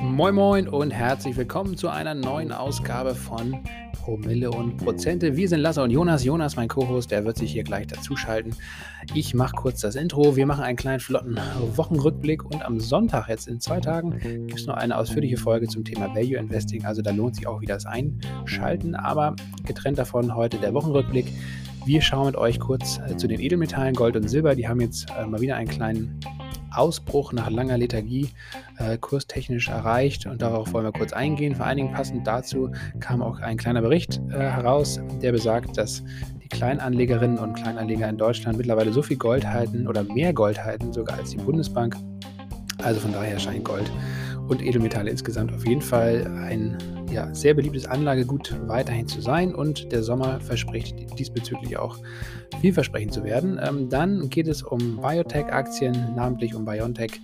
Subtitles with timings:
[0.00, 3.58] Moin Moin und herzlich willkommen zu einer neuen Ausgabe von
[3.92, 5.36] Promille und Prozente.
[5.36, 6.22] Wir sind Lasse und Jonas.
[6.22, 8.54] Jonas, mein Co-Host, der wird sich hier gleich dazuschalten.
[9.14, 10.36] Ich mache kurz das Intro.
[10.36, 11.40] Wir machen einen kleinen flotten
[11.74, 15.84] Wochenrückblick und am Sonntag, jetzt in zwei Tagen, gibt es noch eine ausführliche Folge zum
[15.84, 16.84] Thema Value Investing.
[16.84, 18.94] Also da lohnt sich auch wieder das Einschalten.
[18.94, 21.32] Aber getrennt davon heute der Wochenrückblick.
[21.84, 24.54] Wir schauen mit euch kurz äh, zu den Edelmetallen Gold und Silber.
[24.54, 26.20] Die haben jetzt äh, mal wieder einen kleinen
[26.70, 28.30] Ausbruch nach langer Lethargie
[28.78, 31.56] äh, kurstechnisch erreicht und darauf wollen wir kurz eingehen.
[31.56, 36.04] Vor allen Dingen passend dazu kam auch ein kleiner Bericht äh, heraus, der besagt, dass
[36.40, 40.92] die Kleinanlegerinnen und Kleinanleger in Deutschland mittlerweile so viel Gold halten oder mehr Gold halten
[40.92, 41.96] sogar als die Bundesbank.
[42.78, 43.90] Also von daher scheint Gold
[44.46, 46.78] und Edelmetalle insgesamt auf jeden Fall ein
[47.12, 51.98] ja, sehr beliebtes Anlagegut weiterhin zu sein und der Sommer verspricht diesbezüglich auch
[52.60, 53.60] vielversprechend zu werden.
[53.62, 57.20] Ähm, dann geht es um Biotech-Aktien, namentlich um BioNTech,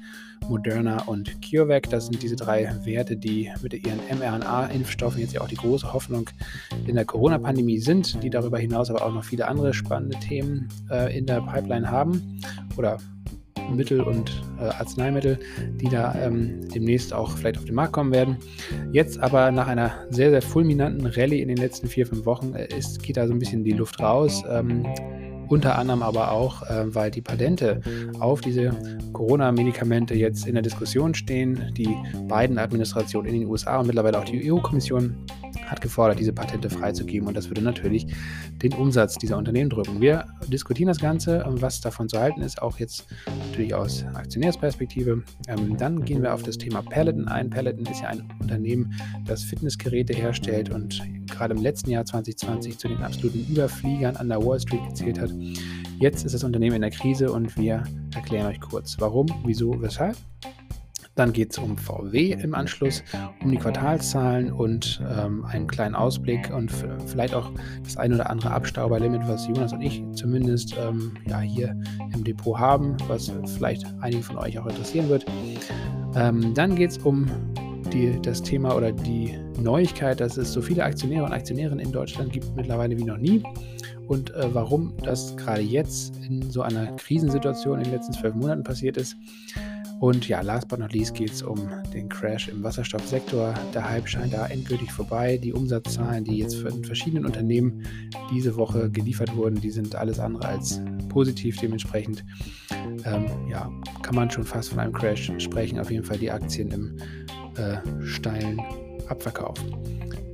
[0.48, 1.90] Moderna und CureVac.
[1.90, 6.28] Das sind diese drei Werte, die mit ihren mRNA-Impfstoffen jetzt ja auch die große Hoffnung
[6.86, 11.16] in der Corona-Pandemie sind, die darüber hinaus aber auch noch viele andere spannende Themen äh,
[11.16, 12.40] in der Pipeline haben
[12.76, 12.98] oder
[13.76, 15.38] Mittel und äh, Arzneimittel,
[15.80, 18.36] die da ähm, demnächst auch vielleicht auf den Markt kommen werden.
[18.92, 22.68] Jetzt aber nach einer sehr, sehr fulminanten Rallye in den letzten vier, fünf Wochen äh,
[22.76, 24.42] ist, geht da so ein bisschen die Luft raus.
[24.50, 24.86] Ähm,
[25.48, 27.80] unter anderem aber auch, äh, weil die Patente
[28.20, 28.72] auf diese
[29.12, 31.72] Corona-Medikamente jetzt in der Diskussion stehen.
[31.76, 31.96] Die
[32.28, 35.16] beiden Administrationen in den USA und mittlerweile auch die EU-Kommission
[35.66, 38.06] hat gefordert, diese Patente freizugeben und das würde natürlich
[38.62, 40.00] den Umsatz dieser Unternehmen drücken.
[40.00, 43.06] Wir diskutieren das Ganze, was davon zu halten ist, auch jetzt
[43.48, 45.22] natürlich aus Aktionärsperspektive.
[45.46, 47.50] Ähm, dann gehen wir auf das Thema Peloton ein.
[47.50, 48.94] Peloton ist ja ein Unternehmen,
[49.26, 54.44] das Fitnessgeräte herstellt und gerade im letzten Jahr 2020 zu den absoluten Überfliegern an der
[54.44, 55.30] Wall Street gezählt hat.
[56.00, 57.82] Jetzt ist das Unternehmen in der Krise und wir
[58.14, 60.16] erklären euch kurz, warum, wieso, weshalb.
[61.18, 63.02] Dann geht es um VW im Anschluss,
[63.42, 66.70] um die Quartalszahlen und ähm, einen kleinen Ausblick und
[67.06, 67.50] vielleicht auch
[67.82, 71.74] das ein oder andere Abstauberlimit, was Jonas und ich zumindest ähm, ja, hier
[72.14, 75.26] im Depot haben, was vielleicht einige von euch auch interessieren wird.
[76.14, 77.28] Ähm, dann geht es um
[77.88, 82.32] die, das Thema oder die Neuigkeit, dass es so viele Aktionäre und Aktionärinnen in Deutschland
[82.32, 83.42] gibt mittlerweile wie noch nie.
[84.06, 88.62] Und äh, warum das gerade jetzt in so einer Krisensituation in den letzten zwölf Monaten
[88.62, 89.16] passiert ist.
[90.00, 93.52] Und ja, last but not least geht es um den Crash im Wasserstoffsektor.
[93.74, 95.38] Der Hype scheint da endgültig vorbei.
[95.38, 97.82] Die Umsatzzahlen, die jetzt von verschiedenen Unternehmen
[98.32, 101.56] diese Woche geliefert wurden, die sind alles andere als positiv.
[101.58, 102.24] Dementsprechend
[103.04, 103.70] ähm, ja,
[104.02, 105.80] kann man schon fast von einem Crash sprechen.
[105.80, 106.96] Auf jeden Fall die Aktien im
[107.58, 108.60] äh, steilen
[109.08, 109.58] Abverkauf.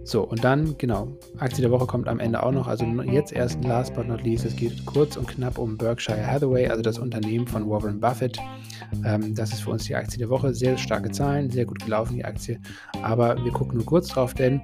[0.06, 1.08] So, und dann, genau,
[1.38, 2.68] Aktie der Woche kommt am Ende auch noch.
[2.68, 6.68] Also jetzt erst last but not least, es geht kurz und knapp um Berkshire Hathaway,
[6.68, 8.38] also das Unternehmen von Warren Buffett.
[9.02, 10.52] Ähm, das ist für uns die Aktie der Woche.
[10.52, 12.60] Sehr starke Zahlen, sehr gut gelaufen die Aktie.
[13.02, 14.60] Aber wir gucken nur kurz drauf, denn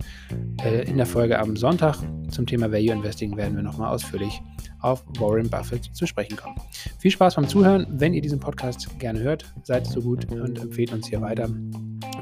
[0.63, 1.97] äh, in der Folge am Sonntag
[2.29, 4.43] zum Thema Value Investing werden wir nochmal ausführlich
[4.81, 6.57] auf Warren Buffett zu sprechen kommen.
[6.99, 7.87] Viel Spaß beim Zuhören.
[7.91, 11.49] Wenn ihr diesen Podcast gerne hört, seid so gut und empfehlt uns hier weiter.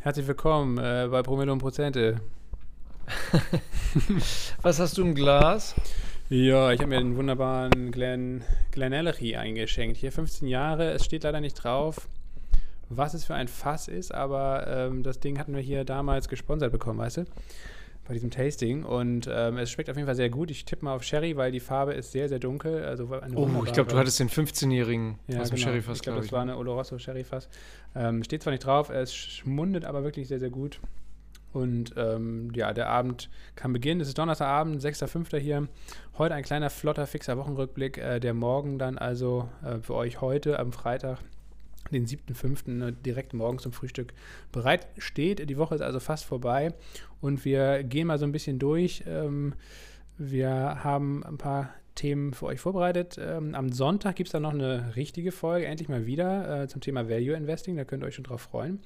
[0.00, 2.22] Herzlich willkommen äh, bei Promille und Prozente.
[4.62, 5.74] Was hast du im Glas?
[6.30, 9.98] Ja, ich habe mir einen wunderbaren Glen, Glenellery eingeschenkt.
[9.98, 10.92] Hier 15 Jahre.
[10.92, 12.08] Es steht leider nicht drauf,
[12.88, 16.72] was es für ein Fass ist, aber ähm, das Ding hatten wir hier damals gesponsert
[16.72, 17.24] bekommen, weißt du?
[18.10, 18.82] Bei diesem Tasting.
[18.82, 20.50] Und ähm, es schmeckt auf jeden Fall sehr gut.
[20.50, 22.84] Ich tippe mal auf Sherry, weil die Farbe ist sehr, sehr dunkel.
[22.84, 25.68] Also oh, ich glaube, du hattest den 15-jährigen ja, aus dem genau.
[25.68, 27.48] Sherry-Fass, Ich glaube, glaub, das war eine Oloroso Sherry-Fass.
[27.94, 30.80] Ähm, steht zwar nicht drauf, es schmundet aber wirklich sehr, sehr gut.
[31.52, 34.00] Und ähm, ja, der Abend kann beginnen.
[34.00, 35.36] Es ist Donnerstagabend, 6.5.
[35.36, 35.68] hier.
[36.18, 37.96] Heute ein kleiner, flotter, fixer Wochenrückblick.
[37.98, 41.18] Äh, der Morgen dann also äh, für euch heute am Freitag,
[41.92, 42.88] den 7.5.
[42.88, 44.12] Äh, direkt morgens zum Frühstück
[44.52, 45.48] bereit steht.
[45.48, 46.74] Die Woche ist also fast vorbei
[47.20, 49.04] und wir gehen mal so ein bisschen durch.
[49.06, 49.54] Ähm,
[50.18, 53.18] wir haben ein paar Themen für euch vorbereitet.
[53.20, 56.80] Ähm, am Sonntag gibt es dann noch eine richtige Folge, endlich mal wieder, äh, zum
[56.80, 57.76] Thema Value Investing.
[57.76, 58.80] Da könnt ihr euch schon drauf freuen.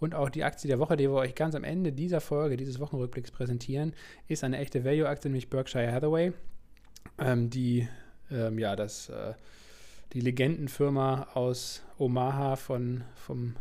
[0.00, 2.78] Und auch die Aktie der Woche, die wir euch ganz am Ende dieser Folge, dieses
[2.78, 3.94] Wochenrückblicks präsentieren,
[4.28, 6.32] ist eine echte Value-Aktie, nämlich Berkshire Hathaway,
[7.18, 7.88] ähm, die
[8.30, 9.32] ja das äh,
[10.12, 13.56] die Legendenfirma aus Omaha von, vom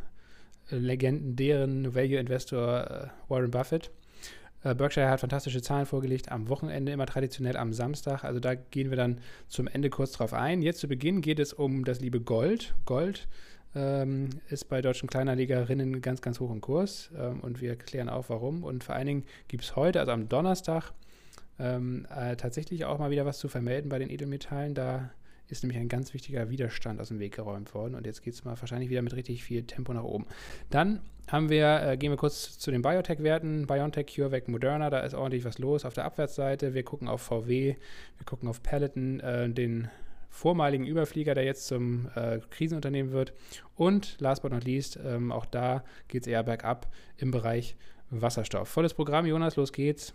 [0.69, 3.91] legendären Value-Investor äh, Warren Buffett.
[4.63, 8.23] Äh, Berkshire hat fantastische Zahlen vorgelegt am Wochenende, immer traditionell am Samstag.
[8.23, 10.61] Also da gehen wir dann zum Ende kurz drauf ein.
[10.61, 12.75] Jetzt zu Beginn geht es um das liebe Gold.
[12.85, 13.27] Gold
[13.75, 18.25] ähm, ist bei deutschen Kleinanlegerinnen ganz, ganz hoch im Kurs ähm, und wir klären auch
[18.29, 18.63] warum.
[18.63, 20.91] Und vor allen Dingen gibt es heute, also am Donnerstag,
[21.59, 24.73] ähm, äh, tatsächlich auch mal wieder was zu vermelden bei den Edelmetallen.
[24.73, 25.11] Da
[25.49, 28.43] ist nämlich ein ganz wichtiger Widerstand aus dem Weg geräumt worden und jetzt geht es
[28.43, 30.25] mal wahrscheinlich wieder mit richtig viel Tempo nach oben.
[30.69, 33.67] Dann haben wir, äh, gehen wir kurz zu den Biotech-Werten.
[33.67, 36.73] BioNTech, CureVac, Moderna, da ist ordentlich was los auf der Abwärtsseite.
[36.73, 37.75] Wir gucken auf VW,
[38.17, 39.89] wir gucken auf Peloton, äh, den
[40.29, 43.33] vormaligen Überflieger, der jetzt zum äh, Krisenunternehmen wird.
[43.75, 47.75] Und last but not least, ähm, auch da geht es eher bergab im Bereich
[48.09, 48.69] Wasserstoff.
[48.69, 50.13] Volles Programm, Jonas, los geht's.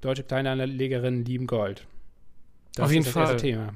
[0.00, 1.86] Deutsche Kleinanlegerinnen lieben Gold.
[2.74, 3.36] Das Auf jeden ist das Fall.
[3.36, 3.74] Thema.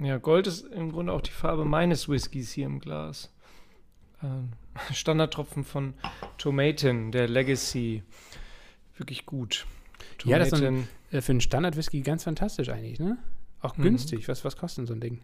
[0.00, 3.30] Ja, Gold ist im Grunde auch die Farbe meines Whiskys hier im Glas.
[4.22, 4.50] Ähm,
[4.92, 5.94] Standardtropfen von
[6.38, 8.02] Tomaten, der Legacy.
[8.96, 9.66] Wirklich gut.
[10.18, 10.30] Tomaten.
[10.30, 13.18] Ja, das ist ein, äh, für einen Standard-Whisky ganz fantastisch eigentlich, ne?
[13.60, 13.82] Auch mhm.
[13.82, 14.26] günstig.
[14.28, 15.20] Was, was kostet so ein Ding?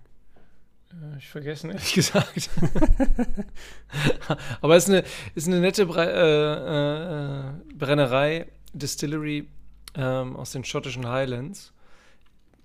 [0.92, 2.50] Äh, ich vergessen, ehrlich gesagt.
[4.60, 9.48] Aber es ist eine, ist eine nette Bre äh, äh, Brennerei, Distillery
[9.94, 11.72] ähm, aus den schottischen Highlands.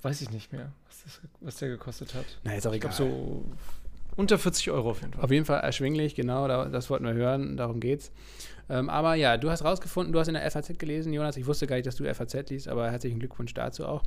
[0.01, 2.25] Weiß ich nicht mehr, das, was der gekostet hat.
[2.43, 2.91] Na, ist auch egal.
[2.91, 3.45] Ich glaube, so
[4.15, 5.23] unter 40 Euro auf jeden Fall.
[5.23, 8.11] Auf jeden Fall erschwinglich, genau, das wollten wir hören, darum geht's.
[8.69, 11.67] Ähm, aber ja, du hast rausgefunden, du hast in der FAZ gelesen, Jonas, ich wusste
[11.67, 14.03] gar nicht, dass du FAZ liest, aber herzlichen Glückwunsch dazu auch,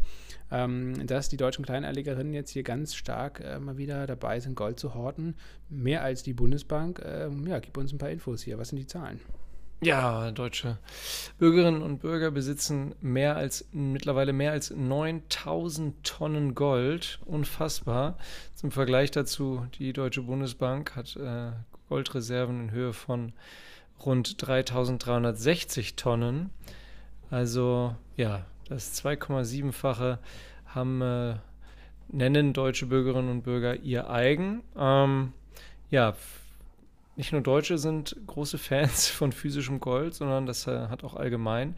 [0.51, 4.79] ähm, dass die deutschen Kleinanlegerinnen jetzt hier ganz stark äh, mal wieder dabei sind, Gold
[4.79, 5.35] zu horten.
[5.69, 7.03] Mehr als die Bundesbank.
[7.05, 8.59] Ähm, ja, gib uns ein paar Infos hier.
[8.59, 9.21] Was sind die Zahlen?
[9.81, 10.79] Ja, deutsche
[11.39, 17.19] Bürgerinnen und Bürger besitzen mehr als mittlerweile mehr als 9000 Tonnen Gold.
[17.27, 18.17] Unfassbar.
[18.55, 21.51] Zum Vergleich dazu, die Deutsche Bundesbank hat äh,
[21.89, 23.33] Goldreserven in Höhe von
[24.05, 26.51] rund 3360 Tonnen.
[27.31, 30.19] Also ja, das 2,7-fache
[30.67, 31.35] haben äh,
[32.09, 34.63] nennen deutsche Bürgerinnen und Bürger ihr eigen.
[34.79, 35.33] Ähm,
[35.91, 36.15] ja,
[37.17, 41.77] nicht nur Deutsche sind große Fans von physischem Gold, sondern das äh, hat auch allgemein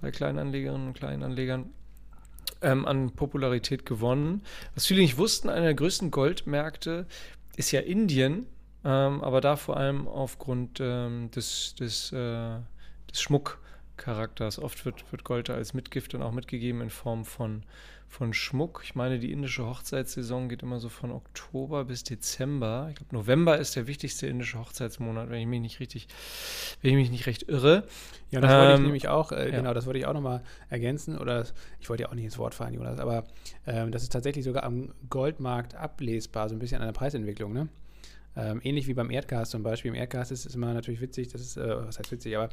[0.00, 1.70] bei Kleinanlegerinnen und Kleinanlegern
[2.60, 4.42] ähm, an Popularität gewonnen.
[4.74, 7.06] Was viele nicht wussten, einer der größten Goldmärkte
[7.56, 8.46] ist ja Indien.
[8.84, 12.58] Ähm, aber da vor allem aufgrund ähm, des, des, äh,
[13.10, 13.20] des
[13.94, 14.58] Schmuckcharakters.
[14.58, 17.62] Oft wird, wird Gold als Mitgift dann auch mitgegeben in Form von,
[18.08, 18.82] von Schmuck.
[18.84, 22.88] Ich meine, die indische Hochzeitssaison geht immer so von Oktober bis Dezember.
[22.90, 26.08] Ich glaube, November ist der wichtigste indische Hochzeitsmonat, wenn ich mich nicht richtig,
[26.82, 27.84] wenn ich mich nicht recht irre.
[28.30, 29.56] Ja, das ähm, wollte ich ähm, nämlich auch, äh, ja.
[29.56, 31.18] genau, das wollte ich auch nochmal ergänzen.
[31.18, 31.46] Oder
[31.80, 33.24] ich wollte ja auch nicht ins Wort fahren, Jonas, aber
[33.66, 37.68] ähm, das ist tatsächlich sogar am Goldmarkt ablesbar, so ein bisschen an der Preisentwicklung, ne?
[38.36, 39.90] Ähm, ähnlich wie beim Erdgas zum Beispiel.
[39.90, 42.48] Im Erdgas ist es immer natürlich witzig, das ist, äh, was heißt witzig, aber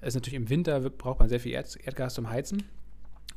[0.00, 2.62] es ist natürlich im Winter braucht man sehr viel Erd Erdgas zum Heizen.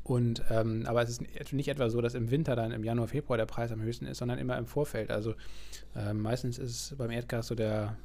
[0.04, 3.38] Und, ähm, aber es ist nicht etwa so, dass im Winter dann im Januar, Februar
[3.38, 5.12] der Preis am höchsten ist, sondern immer im Vorfeld.
[5.12, 5.36] Also
[5.96, 7.96] äh, meistens ist beim Erdgas so der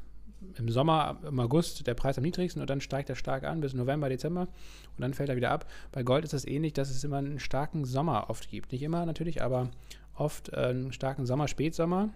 [0.59, 3.73] im Sommer, im August der Preis am niedrigsten und dann steigt er stark an bis
[3.73, 5.67] November, Dezember und dann fällt er wieder ab.
[5.93, 8.73] Bei Gold ist es ähnlich, dass es immer einen starken Sommer oft gibt.
[8.73, 9.71] Nicht immer natürlich, aber
[10.15, 12.11] oft äh, einen starken Sommer, Spätsommer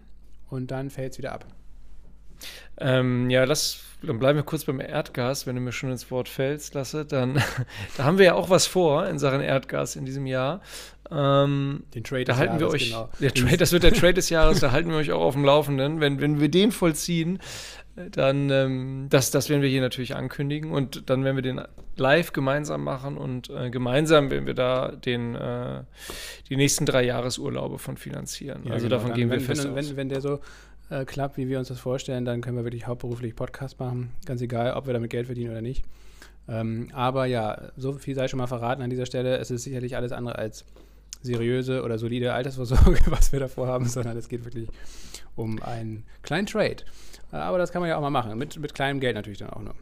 [0.51, 1.47] und dann fällt es wieder ab.
[2.79, 6.29] Ähm, ja, lass, dann bleiben wir kurz beim Erdgas, wenn du mir schon ins Wort
[6.29, 7.05] fällst, Lasse.
[7.05, 7.43] Dann,
[7.97, 10.61] da haben wir ja auch was vor in Sachen Erdgas in diesem Jahr.
[11.11, 13.09] Ähm, den Trade da des halten Jahres, wir euch, genau.
[13.21, 15.45] der Trade, das wird der Trade des Jahres, da halten wir euch auch auf dem
[15.45, 16.01] Laufenden.
[16.01, 17.41] Wenn, wenn wir den vollziehen,
[18.13, 21.61] dann, ähm, das, das werden wir hier natürlich ankündigen und dann werden wir den
[21.97, 25.83] live gemeinsam machen und äh, gemeinsam werden wir da den, äh,
[26.49, 28.63] die nächsten drei Jahresurlaube von finanzieren.
[28.65, 28.97] Ja, also genau.
[28.97, 30.41] davon gehen wir wenn, fest wenn, wenn, wenn der so
[30.91, 34.11] äh, klappt, wie wir uns das vorstellen, dann können wir wirklich hauptberuflich Podcast machen.
[34.25, 35.85] Ganz egal, ob wir damit Geld verdienen oder nicht.
[36.49, 39.37] Ähm, aber ja, so viel sei schon mal verraten an dieser Stelle.
[39.37, 40.65] Es ist sicherlich alles andere als
[41.21, 44.69] seriöse oder solide Altersvorsorge, was wir davor haben, sondern es geht wirklich
[45.37, 46.85] um einen kleinen Trade.
[47.33, 49.51] Äh, aber das kann man ja auch mal machen, mit, mit kleinem Geld natürlich dann
[49.51, 49.75] auch nur.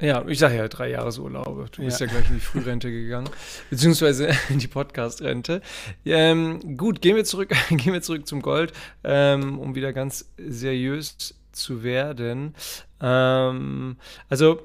[0.00, 1.66] Ja, ich sage ja drei Jahresurlaube.
[1.72, 2.06] Du bist ja.
[2.06, 3.28] ja gleich in die Frührente gegangen,
[3.68, 5.60] beziehungsweise in die Podcast-Rente.
[6.04, 11.34] Ähm, gut, gehen wir zurück, gehen wir zurück zum Gold, ähm, um wieder ganz seriös
[11.50, 12.54] zu werden.
[13.00, 13.96] Ähm,
[14.28, 14.62] also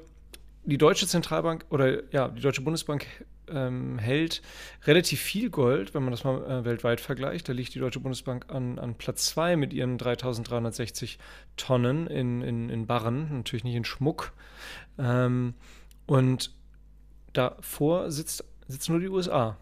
[0.64, 3.06] die deutsche Zentralbank oder ja, die deutsche Bundesbank
[3.50, 4.42] ähm, hält
[4.84, 7.48] relativ viel Gold, wenn man das mal äh, weltweit vergleicht.
[7.48, 11.18] Da liegt die Deutsche Bundesbank an, an Platz 2 mit ihren 3360
[11.56, 14.32] Tonnen in, in, in Barren, natürlich nicht in Schmuck.
[14.98, 15.54] Ähm,
[16.06, 16.52] und
[17.32, 19.56] davor sitzt, sitzen nur die USA.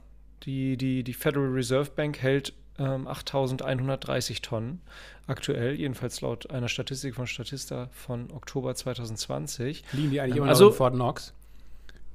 [0.45, 4.81] Die, die, die Federal Reserve Bank hält ähm, 8.130 Tonnen
[5.27, 9.85] aktuell, jedenfalls laut einer Statistik von Statista von Oktober 2020.
[9.93, 11.35] Liegen die eigentlich immer Also- noch in Fort Knox?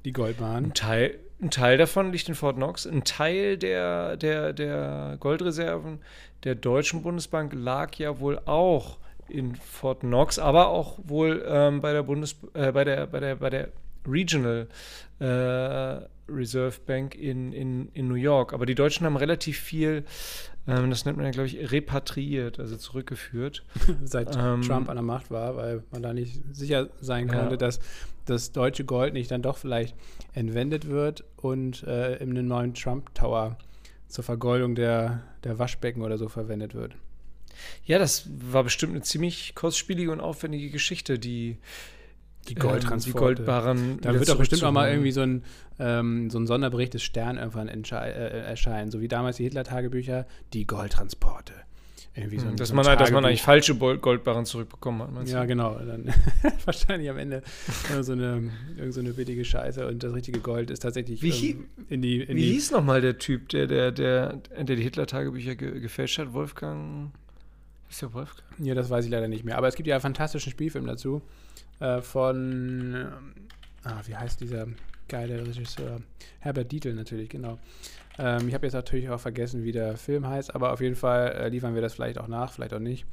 [0.04, 0.66] Die Goldbahn.
[0.66, 2.86] Ein Teil, ein Teil davon liegt in Fort Knox.
[2.86, 6.00] Ein Teil der, der, der Goldreserven
[6.44, 11.92] der Deutschen Bundesbank lag ja wohl auch in Fort Knox, aber auch wohl ähm, bei
[11.92, 13.68] der Bundes äh, bei der bei der bei der
[14.06, 14.68] Regional
[15.18, 18.52] äh, Reserve Bank in, in, in New York.
[18.52, 20.04] Aber die Deutschen haben relativ viel,
[20.68, 23.64] ähm, das nennt man ja, glaube ich, repatriiert, also zurückgeführt.
[24.04, 27.34] Seit Ähm, Trump an der Macht war, weil man da nicht sicher sein Ja.
[27.34, 27.80] konnte, dass
[28.26, 29.96] das deutsche Gold nicht dann doch vielleicht
[30.34, 33.56] entwendet wird und äh, in einem neuen Trump Tower
[34.06, 36.94] zur Vergoldung der, der Waschbecken oder so verwendet wird.
[37.84, 41.56] Ja, das war bestimmt eine ziemlich kostspielige und aufwendige Geschichte, die
[42.48, 43.18] Die ähm, Goldtransporte.
[43.18, 43.98] die Goldbarren.
[44.00, 45.42] Da wird doch bestimmt auch mal irgendwie so ein,
[45.78, 50.66] ähm, so ein Sonderbericht des Stern irgendwann äh, erscheinen, so wie damals die Hitler-Tagebücher, die
[50.66, 51.52] Goldtransporte.
[52.14, 55.02] Irgendwie so ein, Hm, dass, so ein man, halt- dass man eigentlich falsche Goldbarren zurückbekommen
[55.02, 55.12] hat.
[55.12, 55.78] meinst Ja, genau.
[55.78, 56.06] Dann
[56.64, 57.42] wahrscheinlich am Ende
[58.00, 61.66] so eine, irgend so eine billige Scheiße und das richtige Gold ist tatsächlich Wie ähm,
[61.88, 62.22] in die.
[62.22, 66.18] In Wie die hieß nochmal der Typ, der, der, der, der die Hitler-Tagebücher ge gefälscht
[66.18, 66.32] hat?
[66.32, 67.12] Wolfgang.
[67.88, 68.42] Ist der Wolfgang?
[68.58, 69.56] ja, das weiß ich leider nicht mehr.
[69.56, 71.22] Aber es gibt ja einen fantastischen Spielfilm dazu
[71.80, 72.94] äh, von.
[72.94, 73.34] ähm,
[73.84, 74.66] Ah, wie heißt dieser
[75.08, 76.00] geile Regisseur?
[76.40, 77.58] Herbert Dietl natürlich, genau.
[78.18, 81.28] Ähm, ich habe jetzt natürlich auch vergessen, wie der Film heißt, aber auf jeden Fall
[81.32, 83.06] äh, liefern wir das vielleicht auch nach, vielleicht auch nicht.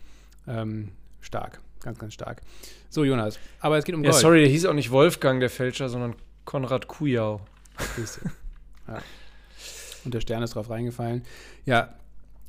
[0.48, 0.90] Ähm,
[1.22, 2.42] stark, ganz, ganz stark.
[2.90, 4.22] So, Jonas, aber es geht um Ja, Gold.
[4.22, 7.42] sorry, der hieß auch nicht Wolfgang, der Fälscher, sondern Konrad Kujau.
[8.88, 9.02] Ja.
[10.04, 11.24] Und der Stern ist drauf reingefallen.
[11.66, 11.94] Ja,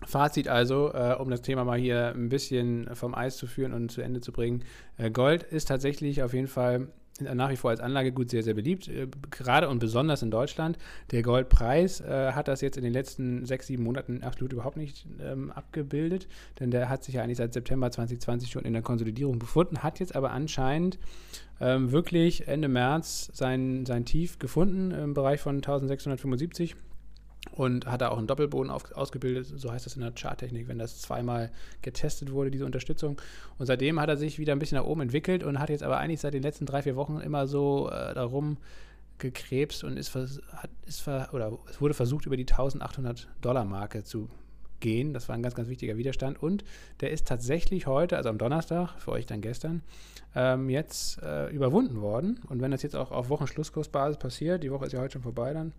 [0.04, 3.90] Fazit also, äh, um das Thema mal hier ein bisschen vom Eis zu führen und
[3.90, 4.62] zu Ende zu bringen.
[4.98, 6.88] Äh, Gold ist tatsächlich auf jeden Fall
[7.20, 10.78] nach wie vor als Anlagegut sehr, sehr beliebt, äh, gerade und besonders in Deutschland.
[11.10, 15.06] Der Goldpreis äh, hat das jetzt in den letzten sechs, sieben Monaten absolut überhaupt nicht
[15.20, 16.28] ähm, abgebildet,
[16.60, 20.00] denn der hat sich ja eigentlich seit September 2020 schon in der Konsolidierung befunden, hat
[20.00, 20.98] jetzt aber anscheinend
[21.60, 26.76] ähm, wirklich Ende März sein, sein Tief gefunden im Bereich von 1675
[27.56, 30.78] und hat da auch einen Doppelboden auf, ausgebildet, so heißt das in der Charttechnik, wenn
[30.78, 31.50] das zweimal
[31.82, 33.20] getestet wurde, diese Unterstützung.
[33.58, 35.98] Und seitdem hat er sich wieder ein bisschen nach oben entwickelt und hat jetzt aber
[35.98, 38.58] eigentlich seit den letzten drei, vier Wochen immer so äh, darum
[39.18, 44.28] gekrebst und ist, hat, ist oder es wurde versucht, über die 1800 Dollar Marke zu
[44.86, 45.12] gehen.
[45.12, 46.40] Das war ein ganz, ganz wichtiger Widerstand.
[46.40, 46.62] Und
[47.00, 49.82] der ist tatsächlich heute, also am Donnerstag, für euch dann gestern,
[50.36, 52.38] ähm, jetzt äh, überwunden worden.
[52.48, 55.52] Und wenn das jetzt auch auf Wochenschlusskursbasis passiert, die Woche ist ja heute schon vorbei
[55.52, 55.72] dann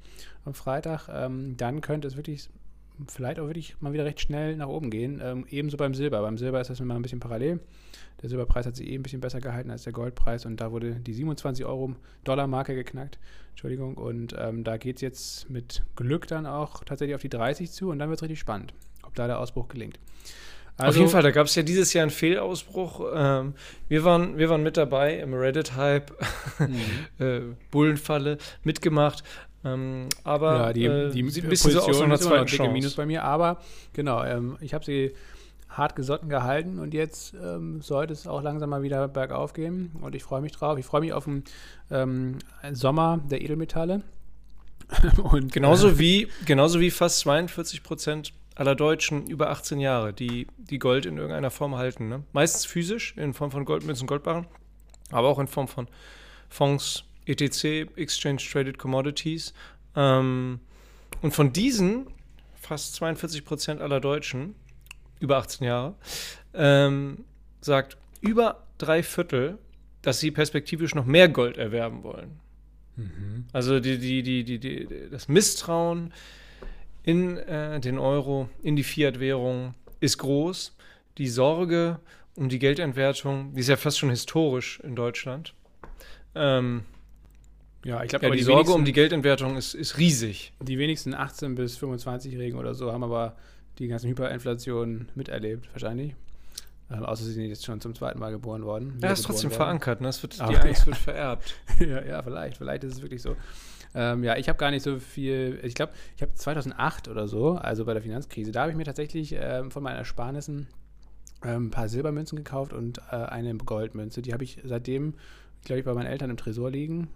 [0.44, 2.50] am Freitag, ähm, dann könnte es wirklich
[3.08, 5.22] vielleicht auch wirklich mal wieder recht schnell nach oben gehen.
[5.24, 6.22] Ähm, ebenso beim Silber.
[6.22, 7.60] Beim Silber ist das immer ein bisschen parallel.
[8.22, 10.96] Der Silberpreis hat sich eh ein bisschen besser gehalten als der Goldpreis und da wurde
[10.96, 13.20] die 27 Euro Dollar Marke geknackt.
[13.52, 13.96] Entschuldigung.
[13.96, 17.90] Und ähm, da geht es jetzt mit Glück dann auch tatsächlich auf die 30 zu
[17.90, 18.74] und dann wird es richtig spannend,
[19.20, 20.00] da der Ausbruch gelingt.
[20.78, 23.02] Auf Also jeden Fall, da gab es ja dieses Jahr einen Fehlausbruch.
[23.14, 23.56] Ähm,
[23.88, 26.12] wir, waren, wir waren mit dabei im Reddit-Hype,
[26.60, 26.80] Mhm.
[27.26, 29.24] äh, Bullenfalle, mitgemacht.
[29.66, 32.30] Ähm, aber ja, die, äh, die sieht ein bisschen so aus Position einer ist immer
[32.30, 32.72] noch zweiten Chance.
[32.74, 33.60] Minus bei mir, aber
[33.94, 35.14] genau, ähm, ich habe sie
[35.70, 40.16] hart gesotten gehalten und jetzt ähm, sollte es auch langsam mal wieder bergauf gehen und
[40.16, 40.78] ich freue mich drauf.
[40.78, 41.44] Ich freue mich auf den
[41.92, 42.38] ähm,
[42.72, 44.02] Sommer der Edelmetalle.
[45.24, 50.80] und, Genauso wie, genauso wie fast 42 Prozent aller Deutschen über 18 Jahre, die, die
[50.80, 52.10] Gold in irgendeiner Form halten.
[52.10, 52.24] Ne?
[52.34, 54.48] Meistens physisch, in Form von Goldmünzen, Goldbarren,
[55.12, 55.88] aber auch in Form von
[56.50, 59.54] Fonds, ETC, Exchange Traded Commodities.
[59.96, 60.60] Ähm,
[61.22, 62.08] und von diesen
[62.56, 64.56] fast 42 Prozent aller Deutschen
[65.20, 65.96] über 18 Jahre
[66.54, 67.26] ähm,
[67.62, 69.60] sagt über drei Viertel,
[70.02, 72.40] dass sie perspektivisch noch mehr Gold erwerben wollen.
[72.96, 73.46] Mhm.
[73.54, 76.12] Also die, die, die, die, die, das Misstrauen
[77.08, 80.76] in äh, den Euro, in die Fiat-Währung ist groß.
[81.18, 82.00] Die Sorge
[82.36, 85.54] um die Geldentwertung, die ist ja fast schon historisch in Deutschland.
[86.36, 86.84] Ähm,
[87.86, 90.52] Ja, ich glaube, ja, die, die, Sorge um die Geldentwertung ist, ist riesig.
[90.62, 93.38] die wenigsten 18- bis 25-Jährigen oder so haben aber
[93.80, 96.14] die ganzen Hyperinflationen miterlebt, wahrscheinlich.
[96.92, 99.00] Ähm, außer sie sind jetzt schon zum zweiten Mal geboren worden.
[99.02, 99.58] Ja, ist trotzdem worden.
[99.58, 100.02] verankert.
[100.02, 100.10] Ne?
[100.10, 100.42] Es wird, die.
[100.58, 101.56] Angst wird vererbt.
[101.80, 102.58] ja, ja, vielleicht.
[102.58, 103.38] Vielleicht ist es wirklich so.
[104.00, 105.60] Ähm, ja, ich habe gar nicht so viel.
[105.64, 108.84] Ich glaube, ich habe 2008 oder so, also bei der Finanzkrise, da habe ich mir
[108.84, 110.68] tatsächlich ähm, von meinen Ersparnissen
[111.44, 114.22] ähm, ein paar Silbermünzen gekauft und äh, eine Goldmünze.
[114.22, 115.16] Die habe ich seitdem,
[115.66, 117.08] glaube ich, bei meinen Eltern im Tresor liegen.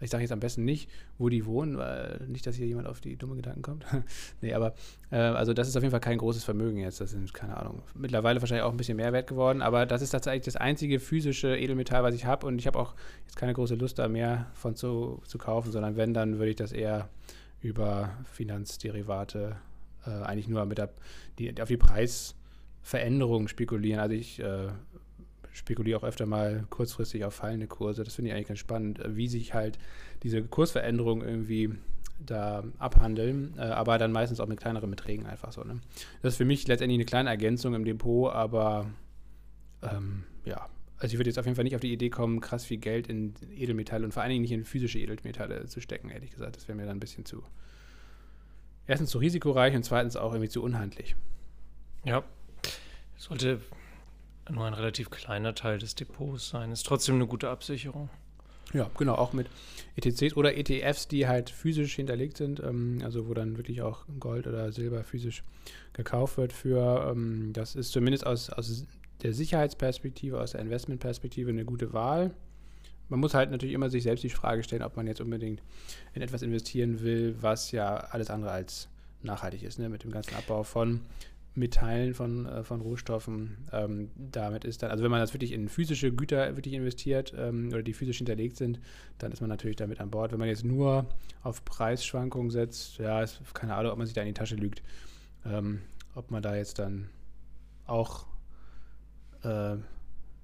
[0.00, 3.00] Ich sage jetzt am besten nicht, wo die wohnen, weil nicht, dass hier jemand auf
[3.00, 3.86] die dumme Gedanken kommt.
[4.42, 4.74] nee, aber
[5.10, 7.00] äh, also das ist auf jeden Fall kein großes Vermögen jetzt.
[7.00, 10.10] Das sind, keine Ahnung, mittlerweile wahrscheinlich auch ein bisschen mehr wert geworden, aber das ist
[10.10, 13.74] tatsächlich das einzige physische Edelmetall, was ich habe und ich habe auch jetzt keine große
[13.74, 17.08] Lust da mehr von zu, zu kaufen, sondern wenn, dann würde ich das eher
[17.60, 19.56] über Finanzderivate
[20.06, 20.90] äh, eigentlich nur mit der,
[21.38, 24.00] die, auf die Preisveränderung spekulieren.
[24.00, 24.68] Also ich äh,
[25.56, 28.04] spekuliere auch öfter mal kurzfristig auf fallende Kurse.
[28.04, 29.78] Das finde ich eigentlich ganz spannend, äh, wie sich halt
[30.22, 31.74] diese Kursveränderungen irgendwie
[32.18, 35.62] da abhandeln, äh, aber dann meistens auch mit kleineren Beträgen einfach so.
[35.64, 35.80] Ne?
[36.22, 38.90] Das ist für mich letztendlich eine kleine Ergänzung im Depot, aber
[39.82, 42.64] ähm, ja, also ich würde jetzt auf jeden Fall nicht auf die Idee kommen, krass
[42.64, 46.30] viel Geld in Edelmetalle und vor allen Dingen nicht in physische Edelmetalle zu stecken, ehrlich
[46.30, 46.56] gesagt.
[46.56, 47.42] Das wäre mir dann ein bisschen zu,
[48.86, 51.16] erstens zu risikoreich und zweitens auch irgendwie zu unhandlich.
[52.04, 52.24] Ja,
[53.16, 53.60] sollte
[54.50, 56.72] nur ein relativ kleiner Teil des Depots sein.
[56.72, 58.08] Ist trotzdem eine gute Absicherung.
[58.72, 59.48] Ja, genau, auch mit
[59.96, 64.46] ETCs oder ETFs, die halt physisch hinterlegt sind, ähm, also wo dann wirklich auch Gold
[64.46, 65.44] oder Silber physisch
[65.92, 68.84] gekauft wird für, ähm, das ist zumindest aus, aus
[69.22, 72.34] der Sicherheitsperspektive, aus der Investmentperspektive eine gute Wahl.
[73.08, 75.62] Man muss halt natürlich immer sich selbst die Frage stellen, ob man jetzt unbedingt
[76.14, 78.88] in etwas investieren will, was ja alles andere als
[79.22, 79.88] nachhaltig ist, ne?
[79.88, 81.00] mit dem ganzen Abbau von
[81.56, 83.66] Metallen, von, äh, von Rohstoffen.
[83.72, 87.68] Ähm, damit ist dann, also wenn man das wirklich in physische Güter wirklich investiert ähm,
[87.68, 88.80] oder die physisch hinterlegt sind,
[89.18, 90.32] dann ist man natürlich damit an Bord.
[90.32, 91.06] Wenn man jetzt nur
[91.42, 94.82] auf Preisschwankungen setzt, ja, ist keine Ahnung, ob man sich da in die Tasche lügt.
[95.44, 95.80] Ähm,
[96.14, 97.08] ob man da jetzt dann
[97.86, 98.26] auch
[99.42, 99.76] äh,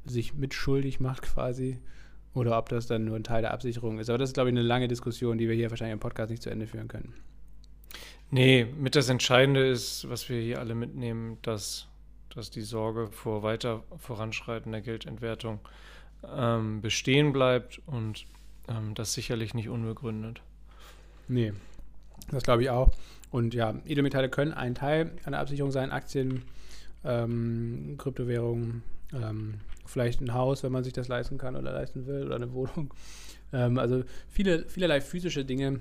[0.05, 1.79] sich mitschuldig macht quasi
[2.35, 4.09] oder ob das dann nur ein Teil der Absicherung ist.
[4.09, 6.43] Aber das ist, glaube ich, eine lange Diskussion, die wir hier wahrscheinlich im Podcast nicht
[6.43, 7.15] zu Ende führen können.
[8.35, 11.87] Nee, mit das Entscheidende ist, was wir hier alle mitnehmen, dass,
[12.35, 15.61] dass die Sorge vor weiter voranschreitender Geldentwertung
[16.35, 18.25] ähm, bestehen bleibt und
[18.69, 20.41] ähm, das sicherlich nicht unbegründet.
[21.29, 21.53] Nee,
[22.31, 22.91] das glaube ich auch.
[23.31, 26.41] Und ja, Edelmetalle können ein Teil einer Absicherung sein, Aktien,
[27.05, 32.25] ähm, Kryptowährungen, ähm, vielleicht ein Haus, wenn man sich das leisten kann oder leisten will,
[32.25, 32.95] oder eine Wohnung.
[33.53, 35.81] Ähm, also viele, vielerlei physische Dinge,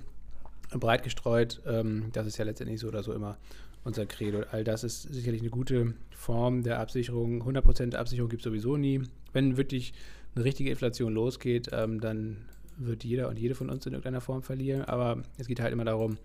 [0.80, 1.62] breit gestreut.
[1.66, 3.38] Ähm, das ist ja letztendlich so oder so immer
[3.84, 4.44] unser Credo.
[4.52, 7.44] All das ist sicherlich eine gute Form der Absicherung.
[7.44, 9.02] 100% Absicherung gibt es sowieso nie.
[9.34, 9.94] Wenn wirklich
[10.36, 12.46] eine richtige Inflation losgeht, ähm, dann
[12.78, 14.84] wird jeder und jede von uns in irgendeiner Form verlieren.
[14.84, 16.18] Aber es geht halt immer darum,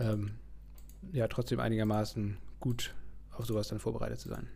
[0.00, 0.32] ähm,
[1.12, 2.94] ja, trotzdem einigermaßen gut
[3.32, 4.48] auf sowas dann vorbereitet zu sein.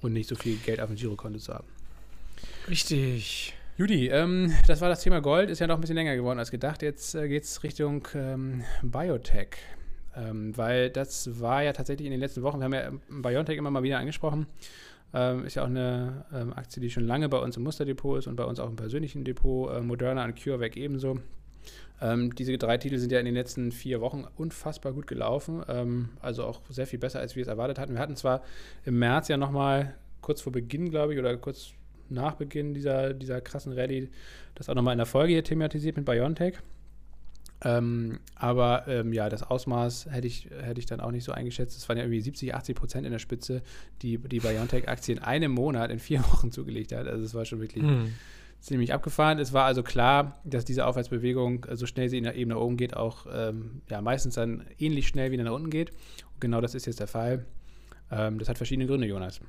[0.00, 1.68] Und nicht so viel Geld auf dem Girokonto zu haben.
[2.68, 3.54] Richtig.
[3.78, 6.50] Judy, ähm, das war das Thema Gold, ist ja noch ein bisschen länger geworden als
[6.50, 6.82] gedacht.
[6.82, 9.56] Jetzt äh, geht es Richtung ähm, Biotech.
[10.14, 13.70] Ähm, weil das war ja tatsächlich in den letzten Wochen, wir haben ja Biotech immer
[13.70, 14.46] mal wieder angesprochen,
[15.14, 18.26] ähm, ist ja auch eine ähm, Aktie, die schon lange bei uns im Musterdepot ist
[18.26, 21.20] und bei uns auch im persönlichen Depot, äh, Moderna und CureVac ebenso.
[22.02, 26.44] Ähm, diese drei Titel sind ja in den letzten vier Wochen unfassbar gut gelaufen, also
[26.44, 27.94] auch sehr viel besser, als wir es erwartet hatten.
[27.94, 28.42] Wir hatten zwar
[28.84, 31.72] im März ja nochmal kurz vor Beginn, glaube ich, oder kurz
[32.12, 34.10] nach Beginn dieser, dieser krassen Rallye
[34.54, 36.58] das auch nochmal in der Folge hier thematisiert mit Biontech.
[37.64, 41.76] Ähm, aber ähm, ja, das Ausmaß hätte ich, hätte ich dann auch nicht so eingeschätzt.
[41.76, 43.62] Es waren ja irgendwie 70, 80 Prozent in der Spitze,
[44.02, 47.06] die die Biontech-Aktie in einem Monat, in vier Wochen zugelegt hat.
[47.06, 48.12] Also es war schon wirklich hm.
[48.60, 49.38] ziemlich abgefahren.
[49.38, 52.96] Es war also klar, dass diese Aufwärtsbewegung, so schnell sie in der Ebene oben geht,
[52.96, 55.90] auch ähm, ja, meistens dann ähnlich schnell wieder nach unten geht.
[55.90, 57.44] Und genau das ist jetzt der Fall.
[58.10, 59.40] Ähm, das hat verschiedene Gründe, Jonas.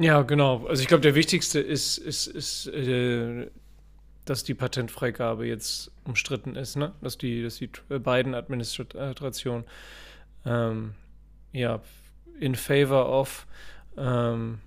[0.00, 0.66] Ja, genau.
[0.66, 3.50] Also ich glaube, der wichtigste ist, ist, ist äh,
[4.24, 6.94] dass die Patentfreigabe jetzt umstritten ist, ne?
[7.02, 9.64] Dass die, dass die beiden Administrationen
[10.46, 10.94] ähm,
[11.52, 11.82] ja
[12.38, 13.46] in favor of
[13.98, 14.60] ähm,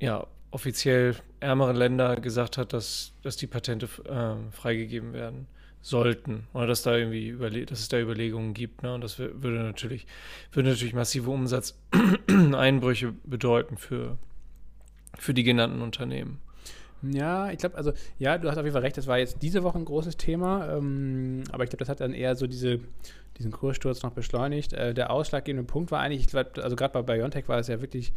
[0.00, 5.46] ja offiziell ärmeren Länder gesagt hat, dass, dass die Patente äh, freigegeben werden
[5.82, 8.82] sollten oder dass da irgendwie überle dass es da Überlegungen gibt.
[8.82, 8.94] Ne?
[8.94, 10.06] Und das würde natürlich,
[10.52, 14.16] würde natürlich massive Umsatzeinbrüche bedeuten für,
[15.18, 16.40] für die genannten Unternehmen.
[17.02, 19.64] Ja, ich glaube, also ja, du hast auf jeden Fall recht, das war jetzt diese
[19.64, 22.78] Woche ein großes Thema, ähm, aber ich glaube, das hat dann eher so diese,
[23.38, 24.72] diesen Kurssturz noch beschleunigt.
[24.72, 27.80] Äh, der ausschlaggebende Punkt war eigentlich, ich glaube, also gerade bei Biontech war es ja
[27.80, 28.12] wirklich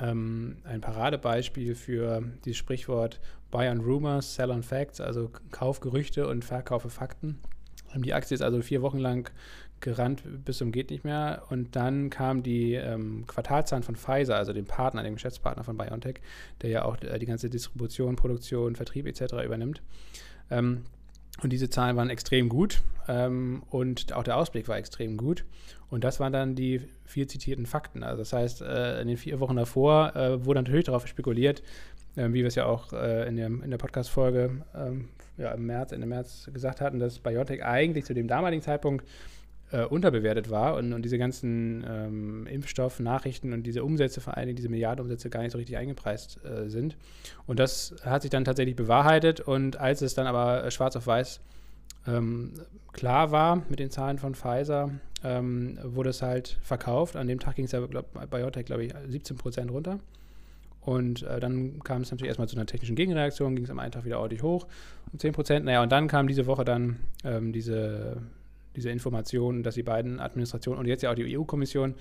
[0.00, 6.28] ähm, ein Paradebeispiel für dieses Sprichwort Buy on Rumors, Sell on Facts, also Kauf Gerüchte
[6.28, 7.38] und Verkaufe Fakten.
[7.96, 9.30] Die Aktie ist also vier Wochen lang
[9.80, 14.52] gerannt bis zum geht nicht mehr und dann kam die ähm, Quartalzahlen von Pfizer, also
[14.52, 16.20] dem Partner, dem Geschäftspartner von BioNTech,
[16.62, 19.32] der ja auch äh, die ganze Distribution, Produktion, Vertrieb etc.
[19.44, 19.82] übernimmt.
[20.50, 20.82] Ähm,
[21.42, 25.44] und diese Zahlen waren extrem gut ähm, und auch der Ausblick war extrem gut.
[25.88, 28.04] Und das waren dann die viel zitierten Fakten.
[28.04, 31.62] Also das heißt, äh, in den vier Wochen davor äh, wurde natürlich darauf spekuliert,
[32.16, 35.66] äh, wie wir es ja auch äh, in, dem, in der Podcast-Folge ähm, ja, im
[35.66, 39.04] März, Ende März gesagt hatten, dass BioNTech eigentlich zu dem damaligen Zeitpunkt
[39.72, 44.56] äh, unterbewertet war und, und diese ganzen ähm, Impfstoff-Nachrichten und diese Umsätze, vor allen Dingen
[44.56, 46.96] diese Milliardenumsätze, gar nicht so richtig eingepreist äh, sind.
[47.46, 51.40] Und das hat sich dann tatsächlich bewahrheitet und als es dann aber schwarz auf weiß
[52.06, 52.54] ähm,
[52.92, 54.90] klar war mit den Zahlen von Pfizer,
[55.22, 57.16] ähm, wurde es halt verkauft.
[57.16, 59.98] An dem Tag ging es ja glaub, bei BioNTech, glaube ich, 17 Prozent runter.
[60.80, 63.92] Und äh, dann kam es natürlich erstmal zu einer technischen Gegenreaktion, ging es am einen
[63.92, 64.66] Tag wieder ordentlich hoch
[65.12, 65.64] um 10 Prozent.
[65.66, 68.16] Naja, und dann kam diese Woche dann ähm, diese,
[68.76, 71.94] diese Information, dass die beiden Administrationen und jetzt ja auch die EU-Kommission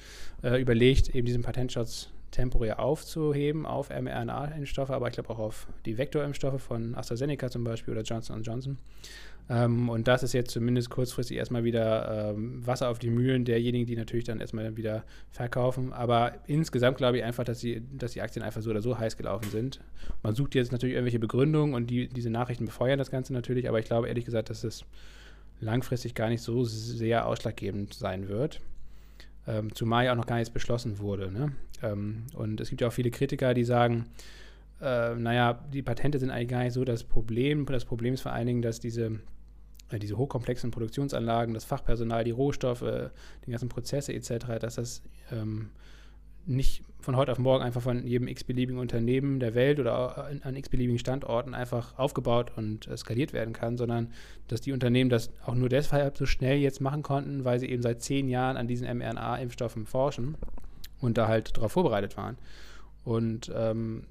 [0.43, 5.97] äh, überlegt, eben diesen Patentschutz temporär aufzuheben auf mRNA-Impfstoffe, aber ich glaube auch auf die
[5.97, 8.77] Vektorimpfstoffe von AstraZeneca zum Beispiel oder Johnson Johnson.
[9.49, 13.87] Ähm, und das ist jetzt zumindest kurzfristig erstmal wieder ähm, Wasser auf die Mühlen derjenigen,
[13.87, 15.91] die natürlich dann erstmal wieder verkaufen.
[15.91, 19.17] Aber insgesamt glaube ich einfach, dass die, dass die Aktien einfach so oder so heiß
[19.17, 19.79] gelaufen sind.
[20.21, 23.79] Man sucht jetzt natürlich irgendwelche Begründungen und die, diese Nachrichten befeuern das Ganze natürlich, aber
[23.79, 24.85] ich glaube ehrlich gesagt, dass es
[25.59, 28.61] langfristig gar nicht so sehr ausschlaggebend sein wird.
[29.47, 31.31] Ähm, zumal ja auch noch gar nichts beschlossen wurde.
[31.31, 31.53] Ne?
[31.81, 34.05] Ähm, und es gibt ja auch viele Kritiker, die sagen,
[34.81, 37.65] äh, naja, die Patente sind eigentlich gar nicht so das Problem.
[37.65, 39.19] Das Problem ist vor allen Dingen, dass diese
[39.91, 42.85] äh, diese hochkomplexen Produktionsanlagen, das Fachpersonal, die Rohstoffe,
[43.45, 45.69] die ganzen Prozesse etc., dass das ähm,
[46.49, 50.99] nicht von heute auf morgen einfach von jedem x-beliebigen Unternehmen der Welt oder an x-beliebigen
[50.99, 54.11] Standorten einfach aufgebaut und skaliert werden kann, sondern
[54.47, 57.81] dass die Unternehmen das auch nur deshalb so schnell jetzt machen konnten, weil sie eben
[57.81, 60.35] seit zehn Jahren an diesen mRNA-Impfstoffen forschen
[60.99, 62.37] und da halt darauf vorbereitet waren.
[63.05, 64.03] Und ähm,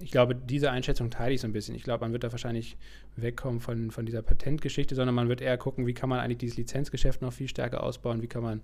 [0.00, 1.76] ich glaube, diese Einschätzung teile ich so ein bisschen.
[1.76, 2.76] Ich glaube, man wird da wahrscheinlich
[3.16, 6.56] wegkommen von, von dieser Patentgeschichte, sondern man wird eher gucken, wie kann man eigentlich dieses
[6.56, 8.62] Lizenzgeschäft noch viel stärker ausbauen, wie kann man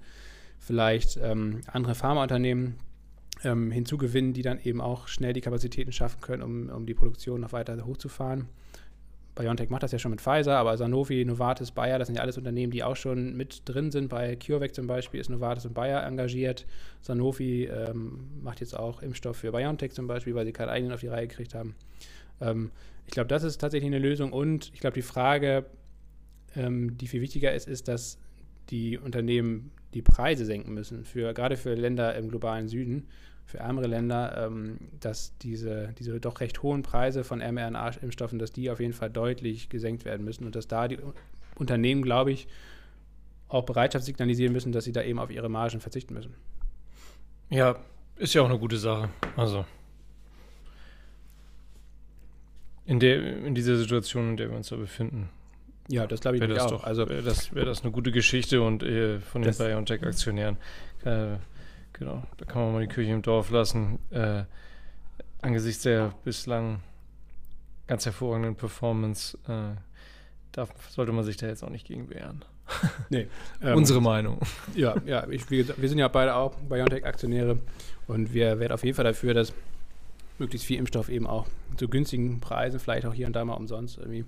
[0.58, 2.74] vielleicht ähm, andere Pharmaunternehmen
[3.44, 7.40] ähm, hinzugewinnen, die dann eben auch schnell die Kapazitäten schaffen können, um, um die Produktion
[7.40, 8.48] noch weiter hochzufahren.
[9.38, 12.36] BioNTech macht das ja schon mit Pfizer, aber Sanofi, Novartis, Bayer, das sind ja alles
[12.36, 14.08] Unternehmen, die auch schon mit drin sind.
[14.08, 16.66] Bei CureVac zum Beispiel ist Novartis und Bayer engagiert.
[17.02, 21.00] Sanofi ähm, macht jetzt auch Impfstoff für BioNTech zum Beispiel, weil sie keinen eigenen auf
[21.00, 21.76] die Reihe gekriegt haben.
[22.40, 22.72] Ähm,
[23.06, 25.66] ich glaube, das ist tatsächlich eine Lösung und ich glaube, die Frage,
[26.56, 28.18] ähm, die viel wichtiger ist, ist, dass
[28.70, 33.06] die Unternehmen die Preise senken müssen, für, gerade für Länder im globalen Süden
[33.48, 38.70] für ärmere Länder, ähm, dass diese, diese doch recht hohen Preise von mRNA-Impfstoffen, dass die
[38.70, 40.98] auf jeden Fall deutlich gesenkt werden müssen und dass da die
[41.56, 42.46] Unternehmen, glaube ich,
[43.48, 46.34] auch Bereitschaft signalisieren müssen, dass sie da eben auf ihre Margen verzichten müssen.
[47.48, 47.76] Ja,
[48.16, 49.08] ist ja auch eine gute Sache.
[49.34, 49.64] Also
[52.84, 55.30] in der in dieser Situation, in der wir uns da befinden.
[55.88, 56.70] Ja, das glaube ich wäre das auch.
[56.70, 60.58] Doch, also wäre das, wär das eine gute Geschichte und äh, von den BioNTech-Aktionären
[61.06, 61.36] äh,
[61.98, 63.98] Genau, da kann man mal die Kirche im Dorf lassen.
[64.10, 64.44] Äh,
[65.42, 66.80] angesichts der bislang
[67.86, 69.76] ganz hervorragenden Performance äh,
[70.52, 72.44] darf, sollte man sich da jetzt auch nicht gegen wehren.
[73.08, 73.28] Nee.
[73.62, 74.40] Ähm, Unsere Meinung.
[74.74, 77.58] Ja, ja ich, wir, wir sind ja beide auch BioNTech-Aktionäre
[78.06, 79.54] und wir werden auf jeden Fall dafür, dass
[80.38, 83.96] möglichst viel Impfstoff eben auch zu günstigen Preisen, vielleicht auch hier und da mal umsonst
[83.96, 84.26] irgendwie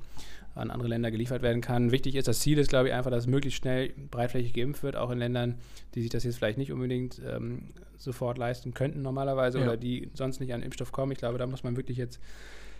[0.55, 1.93] an andere Länder geliefert werden kann.
[1.93, 5.11] Wichtig ist, das Ziel ist, glaube ich, einfach, dass möglichst schnell breitflächig geimpft wird, auch
[5.11, 5.55] in Ländern,
[5.95, 9.65] die sich das jetzt vielleicht nicht unbedingt ähm, sofort leisten könnten normalerweise ja.
[9.65, 11.13] oder die sonst nicht an Impfstoff kommen.
[11.13, 12.21] Ich glaube, da muss man wirklich jetzt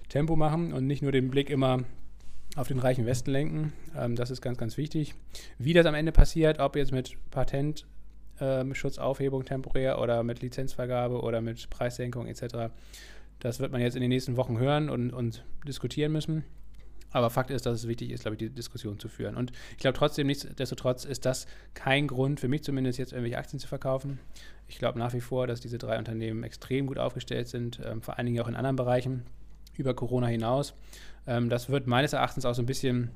[0.09, 1.85] Tempo machen und nicht nur den Blick immer
[2.57, 3.73] auf den reichen Westen lenken.
[3.97, 5.15] Ähm, das ist ganz, ganz wichtig.
[5.59, 11.41] Wie das am Ende passiert, ob jetzt mit Patentschutzaufhebung ähm, temporär oder mit Lizenzvergabe oder
[11.41, 12.73] mit Preissenkung etc.,
[13.39, 16.45] das wird man jetzt in den nächsten Wochen hören und, und diskutieren müssen.
[17.12, 19.37] Aber Fakt ist, dass es wichtig ist, glaube ich, die Diskussion zu führen.
[19.37, 23.59] Und ich glaube trotzdem, nichtsdestotrotz ist das kein Grund für mich zumindest, jetzt irgendwelche Aktien
[23.59, 24.18] zu verkaufen.
[24.68, 28.18] Ich glaube nach wie vor, dass diese drei Unternehmen extrem gut aufgestellt sind, ähm, vor
[28.18, 29.25] allen Dingen auch in anderen Bereichen
[29.77, 30.75] über Corona hinaus.
[31.27, 33.11] Ähm, das wird meines Erachtens auch so ein bisschen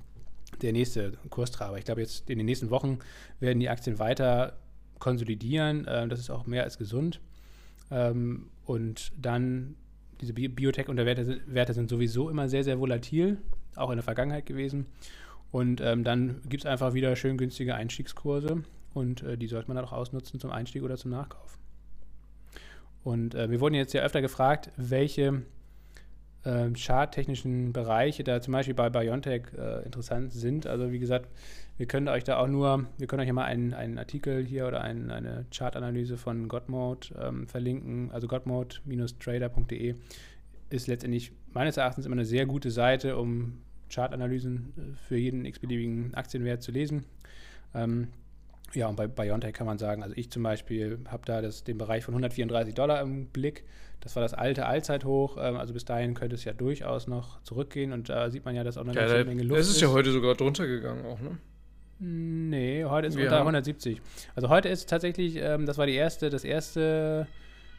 [0.63, 1.79] der nächste Kurstreiber.
[1.79, 2.99] Ich glaube, jetzt in den nächsten Wochen
[3.41, 4.57] werden die Aktien weiter
[4.99, 5.87] konsolidieren.
[5.89, 7.21] Ähm, das ist auch mehr als gesund.
[7.91, 9.77] Ähm, und dann
[10.21, 13.39] diese Biotech-Unterwerte sind sowieso immer sehr, sehr volatil
[13.77, 14.87] auch in der Vergangenheit gewesen.
[15.51, 19.77] Und ähm, dann gibt es einfach wieder schön günstige Einstiegskurse und äh, die sollte man
[19.77, 21.59] dann auch ausnutzen zum Einstieg oder zum Nachkauf.
[23.05, 25.43] Und äh, wir wurden jetzt ja öfter gefragt, welche
[26.45, 30.67] äh, charttechnischen Bereiche da zum Beispiel bei Biontech äh, interessant sind.
[30.67, 31.29] Also wie gesagt,
[31.77, 34.67] wir können euch da auch nur, wir können euch ja mal einen, einen Artikel hier
[34.67, 38.11] oder ein, eine Chartanalyse von Godmode ähm, verlinken.
[38.13, 39.95] Also godmode-trader.de
[40.71, 43.59] ist letztendlich meines Erachtens immer eine sehr gute Seite, um
[43.91, 47.05] Chartanalysen äh, für jeden x-beliebigen Aktienwert zu lesen.
[47.75, 48.09] Ähm,
[48.73, 51.79] ja, und bei Biontech kann man sagen, also ich zum Beispiel habe da das, den
[51.79, 53.65] Bereich von 134 Dollar im Blick.
[54.01, 55.37] Das war das alte Allzeithoch.
[55.41, 58.65] Ähm, also bis dahin könnte es ja durchaus noch zurückgehen und da sieht man ja,
[58.65, 59.69] dass auch noch ja, eine Menge Luft ist.
[59.69, 61.39] Es ist ja heute sogar drunter gegangen auch, ne?
[62.01, 64.03] Nee, heute ist es unter 170.
[64.35, 67.29] Also heute ist tatsächlich, ähm, das war die erste, das erste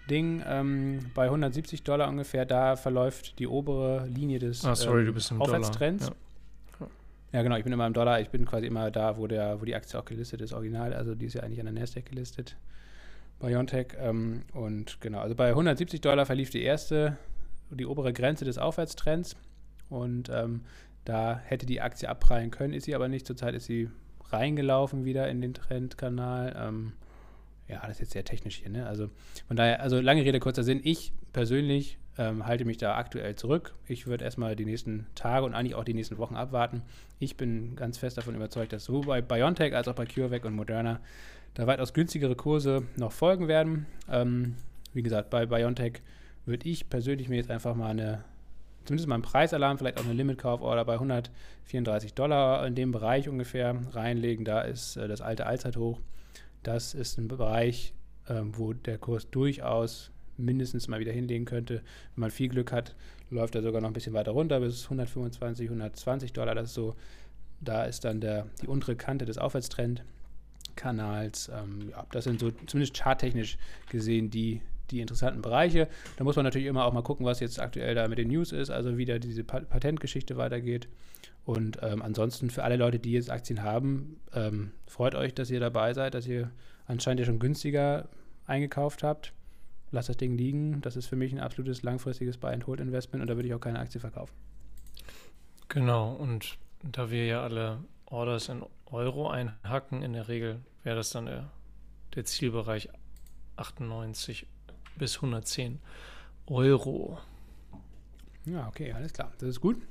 [0.09, 5.41] Ding ähm, bei 170 Dollar ungefähr, da verläuft die obere Linie des ah, sorry, ähm,
[5.41, 6.07] Aufwärtstrends.
[6.07, 6.15] Ja.
[7.31, 9.65] Ja, genau, ich bin immer im Dollar, ich bin quasi immer da, wo, der, wo
[9.65, 10.93] die Aktie auch gelistet ist, original.
[10.93, 12.55] Also die ist ja eigentlich an der Nasdaq gelistet.
[13.39, 13.87] Biontech.
[13.99, 17.17] Ähm, und genau, also bei 170 Dollar verlief die erste,
[17.71, 19.35] die obere Grenze des Aufwärtstrends.
[19.89, 20.61] Und ähm,
[21.03, 23.27] da hätte die Aktie abprallen können, ist sie aber nicht.
[23.27, 23.89] Zurzeit ist sie
[24.29, 26.55] reingelaufen wieder in den Trendkanal.
[26.57, 26.93] Ähm,
[27.67, 28.85] ja, das ist jetzt sehr technisch hier, ne?
[28.87, 29.09] Also
[29.47, 30.81] von daher, also lange Rede, kurzer Sinn.
[30.83, 33.73] Ich persönlich ähm, halte mich da aktuell zurück.
[33.87, 36.81] Ich würde erstmal die nächsten Tage und eigentlich auch die nächsten Wochen abwarten.
[37.19, 40.55] Ich bin ganz fest davon überzeugt, dass sowohl bei BioNTech als auch bei CureVac und
[40.55, 40.99] Moderna
[41.55, 43.85] da weitaus günstigere Kurse noch folgen werden.
[44.09, 44.55] Ähm,
[44.93, 46.01] wie gesagt, bei BioNTech
[46.45, 48.23] würde ich persönlich mir jetzt einfach mal eine,
[48.85, 53.75] zumindest mal einen Preisalarm, vielleicht auch eine Limit-Kauforder bei 134 Dollar in dem Bereich ungefähr
[53.91, 54.45] reinlegen.
[54.45, 55.99] Da ist äh, das alte Allzeithoch.
[56.65, 57.93] Das ist ein Bereich,
[58.27, 61.83] äh, wo der Kurs durchaus mindestens mal wieder hinlegen könnte.
[62.15, 62.95] Wenn man viel Glück hat,
[63.29, 66.55] läuft er sogar noch ein bisschen weiter runter bis 125, 120 Dollar.
[66.55, 66.95] Das ist so,
[67.61, 71.49] da ist dann der, die untere Kante des Aufwärtstrendkanals.
[71.49, 75.87] Ähm, ja, das sind so zumindest charttechnisch gesehen die, die interessanten Bereiche.
[76.17, 78.51] Da muss man natürlich immer auch mal gucken, was jetzt aktuell da mit den News
[78.51, 80.87] ist, also wie da diese Patentgeschichte weitergeht.
[81.43, 85.59] Und ähm, ansonsten für alle Leute, die jetzt Aktien haben, ähm, freut euch, dass ihr
[85.59, 86.51] dabei seid, dass ihr
[86.87, 88.09] anscheinend ja schon günstiger
[88.47, 89.33] eingekauft habt
[89.95, 90.81] lass das Ding liegen.
[90.81, 93.99] Das ist für mich ein absolutes langfristiges Buy-and-Hold-Investment und da würde ich auch keine Aktie
[93.99, 94.33] verkaufen.
[95.69, 101.09] Genau, und da wir ja alle Orders in Euro einhacken, in der Regel wäre das
[101.09, 101.49] dann der,
[102.13, 102.89] der Zielbereich
[103.55, 104.45] 98
[104.97, 105.79] bis 110
[106.47, 107.19] Euro.
[108.45, 109.31] Ja, okay, alles klar.
[109.39, 109.81] Das ist gut.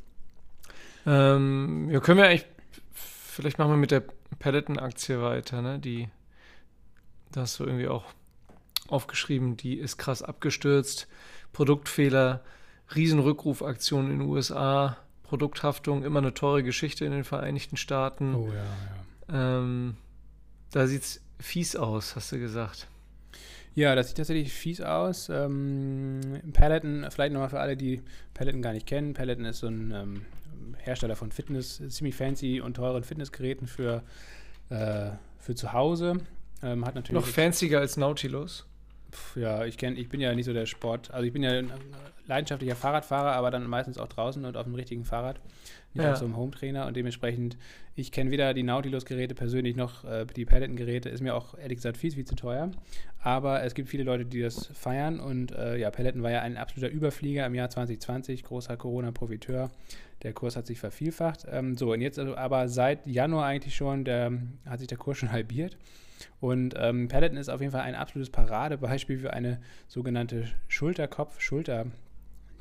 [1.06, 2.46] Ähm, ja, können wir eigentlich,
[2.92, 4.04] vielleicht machen wir mit der
[4.38, 5.78] Peloton-Aktie weiter, ne?
[5.78, 6.08] Die,
[7.32, 8.04] da hast du irgendwie auch
[8.88, 11.08] aufgeschrieben, die ist krass abgestürzt.
[11.52, 12.42] Produktfehler,
[12.94, 18.34] Riesenrückrufaktion in den USA, Produkthaftung, immer eine teure Geschichte in den Vereinigten Staaten.
[18.34, 18.64] Oh ja,
[19.34, 19.58] ja.
[19.58, 19.96] Ähm,
[20.70, 22.88] da sieht es fies aus, hast du gesagt.
[23.74, 25.28] Ja, das sieht tatsächlich fies aus.
[25.28, 26.20] Ähm,
[26.52, 29.14] Peloton, vielleicht nochmal für alle, die Peloton gar nicht kennen.
[29.14, 30.24] Peloton ist so ein ähm,
[30.78, 34.02] Hersteller von Fitness, ziemlich fancy und teuren Fitnessgeräten für,
[34.70, 36.18] äh, für zu Hause.
[36.62, 38.66] Ähm, hat natürlich Noch fancier als Nautilus?
[39.36, 41.10] ja, ich kenne, ich bin ja nicht so der Sport.
[41.12, 41.62] Also ich bin ja
[42.26, 45.40] leidenschaftlicher Fahrradfahrer, aber dann meistens auch draußen und auf dem richtigen Fahrrad,
[45.92, 46.12] nicht ja.
[46.12, 46.86] auf so einem Hometrainer.
[46.86, 47.56] Und dementsprechend,
[47.94, 51.08] ich kenne weder die Nautilus-Geräte persönlich noch äh, die Peloton-Geräte.
[51.08, 52.70] Ist mir auch ehrlich gesagt viel, viel zu teuer.
[53.20, 55.20] Aber es gibt viele Leute, die das feiern.
[55.20, 59.70] Und äh, ja, Peloton war ja ein absoluter Überflieger im Jahr 2020, großer Corona-Profiteur.
[60.22, 61.46] Der Kurs hat sich vervielfacht.
[61.50, 64.32] Ähm, so, und jetzt also aber seit Januar eigentlich schon, der,
[64.66, 65.76] hat sich der Kurs schon halbiert.
[66.40, 71.86] Und ähm, Peloton ist auf jeden Fall ein absolutes Paradebeispiel für eine sogenannte Schulterkopf-Schulter-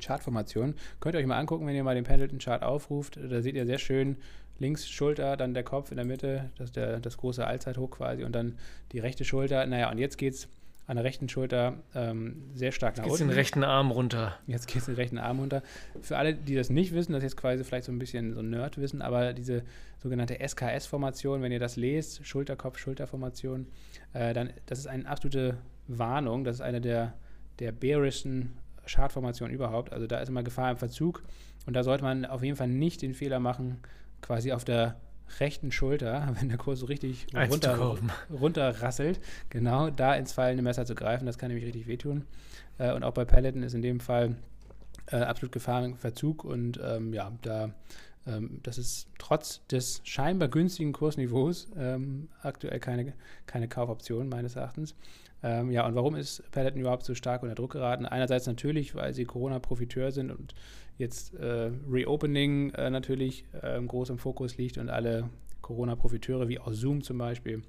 [0.04, 0.74] Chartformation.
[1.00, 3.16] Könnt ihr euch mal angucken, wenn ihr mal den Pendleton-Chart aufruft.
[3.16, 4.16] Da seht ihr sehr schön
[4.58, 8.32] links Schulter, dann der Kopf in der Mitte, das der, das große Allzeithoch quasi und
[8.32, 8.56] dann
[8.92, 9.66] die rechte Schulter.
[9.66, 10.48] Naja, und jetzt geht es
[10.86, 13.24] an der rechten Schulter ähm, sehr stark nach jetzt unten.
[13.24, 14.38] Jetzt den rechten Arm runter.
[14.46, 15.62] Jetzt geht es den rechten Arm runter.
[16.02, 18.40] Für alle, die das nicht wissen, das ist jetzt quasi vielleicht so ein bisschen so
[18.40, 19.62] ein Nerd-Wissen, aber diese
[20.02, 23.66] sogenannte SKS-Formation, wenn ihr das lest, Schulterkopf-Schulterformation,
[24.12, 25.56] äh, dann das ist eine absolute
[25.88, 26.44] Warnung.
[26.44, 27.14] Das ist eine der,
[27.60, 28.52] der bearischen
[28.86, 29.92] Chartformationen überhaupt.
[29.92, 31.22] Also da ist immer Gefahr im Verzug
[31.66, 33.78] und da sollte man auf jeden Fall nicht den Fehler machen,
[34.20, 34.96] quasi auf der
[35.40, 37.98] rechten Schulter, wenn der Kurs so richtig runter,
[38.30, 39.20] runterrasselt,
[39.50, 41.26] genau da ins fallende Messer zu greifen.
[41.26, 42.24] Das kann nämlich richtig wehtun.
[42.78, 44.36] Äh, und auch bei Peloton ist in dem Fall
[45.06, 46.44] äh, absolut Gefahr im Verzug.
[46.44, 47.70] Und ähm, ja, da
[48.26, 53.12] ähm, das ist trotz des scheinbar günstigen Kursniveaus ähm, aktuell keine,
[53.46, 54.94] keine Kaufoption meines Erachtens.
[55.44, 58.06] Ähm, ja, und warum ist Peloton überhaupt so stark unter Druck geraten?
[58.06, 60.54] Einerseits natürlich, weil sie Corona-Profiteur sind und
[60.96, 65.28] jetzt äh, Reopening äh, natürlich äh, groß im Fokus liegt und alle
[65.60, 67.62] Corona-Profiteure wie auch Zoom zum Beispiel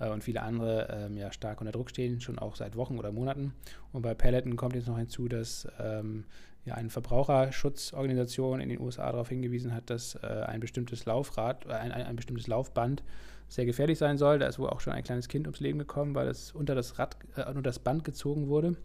[0.00, 3.12] äh, und viele andere ähm, ja, stark unter Druck stehen, schon auch seit Wochen oder
[3.12, 3.54] Monaten.
[3.92, 6.24] Und bei Peloton kommt jetzt noch hinzu, dass ähm,
[6.64, 11.72] ja, eine Verbraucherschutzorganisation in den USA darauf hingewiesen hat, dass äh, ein bestimmtes Laufrad, äh,
[11.72, 13.04] ein, ein, ein, bestimmtes Laufband
[13.52, 14.38] sehr gefährlich sein soll.
[14.38, 16.98] Da ist wohl auch schon ein kleines Kind ums Leben gekommen, weil es unter das
[16.98, 18.76] Rad, äh, unter das Band gezogen wurde.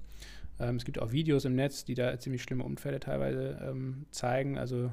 [0.59, 4.57] Ähm, es gibt auch Videos im Netz, die da ziemlich schlimme Unfälle teilweise ähm, zeigen.
[4.57, 4.91] Also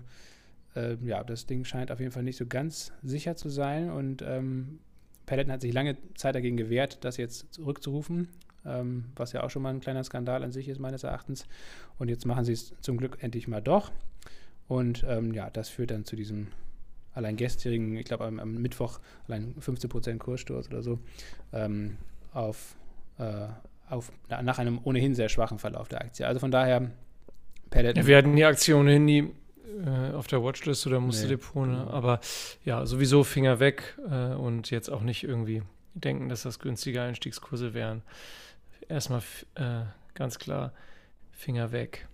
[0.77, 4.23] äh, ja, das Ding scheint auf jeden Fall nicht so ganz sicher zu sein und
[4.23, 4.79] ähm,
[5.27, 8.29] Peloton hat sich lange Zeit dagegen gewehrt, das jetzt zurückzurufen,
[8.65, 11.47] ähm, was ja auch schon mal ein kleiner Skandal an sich ist, meines Erachtens.
[11.99, 13.91] Und jetzt machen sie es zum Glück endlich mal doch.
[14.69, 16.49] Und ähm, ja, das führt dann zu diesem
[17.15, 20.99] allein gestrigen, ich glaube am, am, Mittwoch allein 15% Kurssturz oder so,
[21.53, 21.97] ähm,
[22.33, 22.77] auf,
[23.19, 23.47] äh,
[23.89, 26.27] auf, nach einem ohnehin sehr schwachen Verlauf der Aktie.
[26.27, 26.91] Also von daher,
[27.71, 28.07] Peloton.
[28.07, 29.31] Wir hatten die Aktion nie
[29.85, 31.77] äh, auf der Watchlist oder musste Nee, Depot, ne?
[31.79, 31.91] genau.
[31.91, 32.21] aber
[32.65, 35.63] ja, sowieso Finger weg äh, und jetzt auch nicht irgendwie
[35.95, 38.03] denken, dass das günstige Einstiegskurse wären.
[38.89, 39.23] Erstmal
[39.55, 39.83] äh,
[40.15, 40.73] ganz klar
[41.33, 42.07] Finger weg.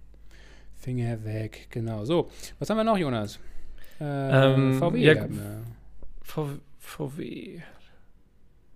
[0.76, 2.04] Finger weg, genau.
[2.04, 3.38] So, was haben wir noch, Jonas?
[4.00, 4.04] Äh,
[4.54, 4.98] Ähm, VW.
[4.98, 5.62] ja, wir.
[6.22, 7.60] V VW.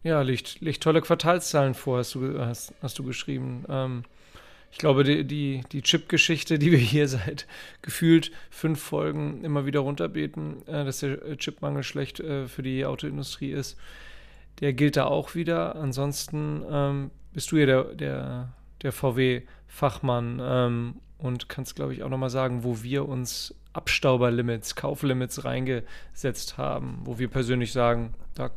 [0.02, 3.64] Ja, liegt, liegt tolle Quartalszahlen vor, hast du, hast, hast du geschrieben.
[3.68, 4.02] Ähm,
[4.70, 7.46] ich glaube, die, die, die Chip-Geschichte, die wir hier seit
[7.80, 12.84] gefühlt fünf Folgen immer wieder runterbeten, äh, dass der äh, Chipmangel schlecht äh, für die
[12.84, 13.78] Autoindustrie ist,
[14.60, 15.76] der gilt da auch wieder.
[15.76, 18.48] Ansonsten ähm, bist du ja der, der,
[18.82, 25.44] der VW-Fachmann ähm, und kannst, glaube ich, auch nochmal sagen, wo wir uns Abstauberlimits, Kauflimits
[25.44, 28.50] reingesetzt haben, wo wir persönlich sagen, da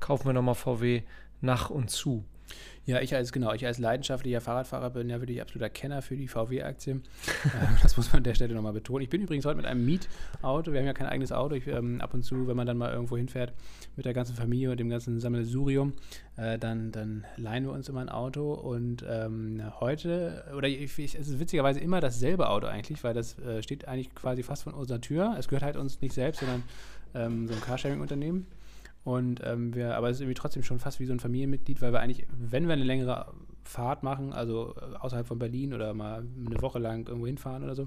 [0.00, 1.02] kaufen wir nochmal VW
[1.40, 2.24] nach und zu.
[2.86, 6.28] Ja, ich als, genau, ich als leidenschaftlicher Fahrradfahrer bin ja wirklich absoluter Kenner für die
[6.28, 6.92] VW-Aktie.
[6.94, 7.02] ähm,
[7.82, 9.02] das muss man an der Stelle nochmal betonen.
[9.02, 11.56] Ich bin übrigens heute mit einem Mietauto, wir haben ja kein eigenes Auto.
[11.56, 13.54] Ich, ähm, ab und zu, wenn man dann mal irgendwo hinfährt
[13.96, 15.94] mit der ganzen Familie und dem ganzen Sammelsurium,
[16.36, 18.54] äh, dann, dann leihen wir uns immer ein Auto.
[18.54, 23.36] Und ähm, heute, oder ich, ich, es ist witzigerweise immer dasselbe Auto eigentlich, weil das
[23.40, 25.34] äh, steht eigentlich quasi fast von unserer Tür.
[25.36, 26.62] Es gehört halt uns nicht selbst, sondern
[27.14, 28.46] ähm, so ein Carsharing-Unternehmen.
[29.06, 31.92] Und ähm, wir, aber es ist irgendwie trotzdem schon fast wie so ein Familienmitglied, weil
[31.92, 36.24] wir eigentlich, wenn wir eine längere Fahrt machen, also äh, außerhalb von Berlin oder mal
[36.44, 37.86] eine Woche lang irgendwo hinfahren oder so,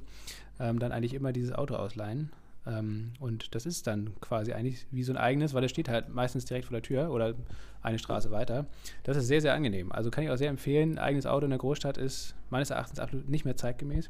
[0.61, 2.31] ähm, dann eigentlich immer dieses Auto ausleihen.
[2.69, 6.09] Ähm, und das ist dann quasi eigentlich wie so ein eigenes, weil es steht halt
[6.09, 7.33] meistens direkt vor der Tür oder
[7.81, 8.67] eine Straße weiter.
[9.03, 9.91] Das ist sehr, sehr angenehm.
[9.91, 10.93] Also kann ich auch sehr empfehlen.
[10.93, 14.09] Ein eigenes Auto in der Großstadt ist meines Erachtens absolut nicht mehr zeitgemäß.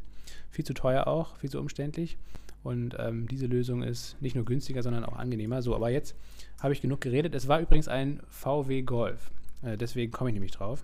[0.49, 2.17] Viel zu teuer auch, viel zu umständlich.
[2.63, 5.61] Und ähm, diese Lösung ist nicht nur günstiger, sondern auch angenehmer.
[5.61, 6.15] So, aber jetzt
[6.59, 7.33] habe ich genug geredet.
[7.35, 9.31] Es war übrigens ein VW Golf.
[9.61, 10.83] Äh, deswegen komme ich nämlich drauf,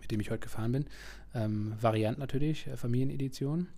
[0.00, 0.86] mit dem ich heute gefahren bin.
[1.34, 3.68] Ähm, Variant natürlich, äh, Familienedition.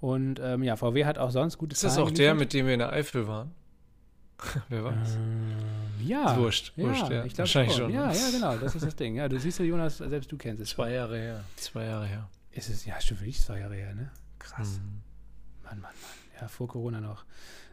[0.00, 2.66] Und ähm, ja, VW hat auch sonst gute Ist das Zahlen auch der, mit dem
[2.66, 3.52] wir in der Eifel waren?
[4.68, 5.16] Wer weiß?
[5.16, 6.32] Ähm, ja.
[6.32, 7.24] Ist wurscht, ja, wurscht, ja.
[7.24, 7.86] Ich Wahrscheinlich schon.
[7.86, 8.56] schon, Ja, ja, genau.
[8.58, 9.16] Das ist das Ding.
[9.16, 10.70] Ja, du siehst ja, Jonas, selbst du kennst es.
[10.70, 11.44] Zwei Jahre her.
[11.56, 12.28] Zwei Jahre her.
[12.52, 14.10] Ist es, ja, stimmt, wirklich zwei Jahre her, ne?
[14.38, 14.78] Krass.
[14.78, 15.02] Mhm.
[15.64, 15.92] Mann, Mann, Mann.
[16.40, 17.24] Ja, vor Corona noch.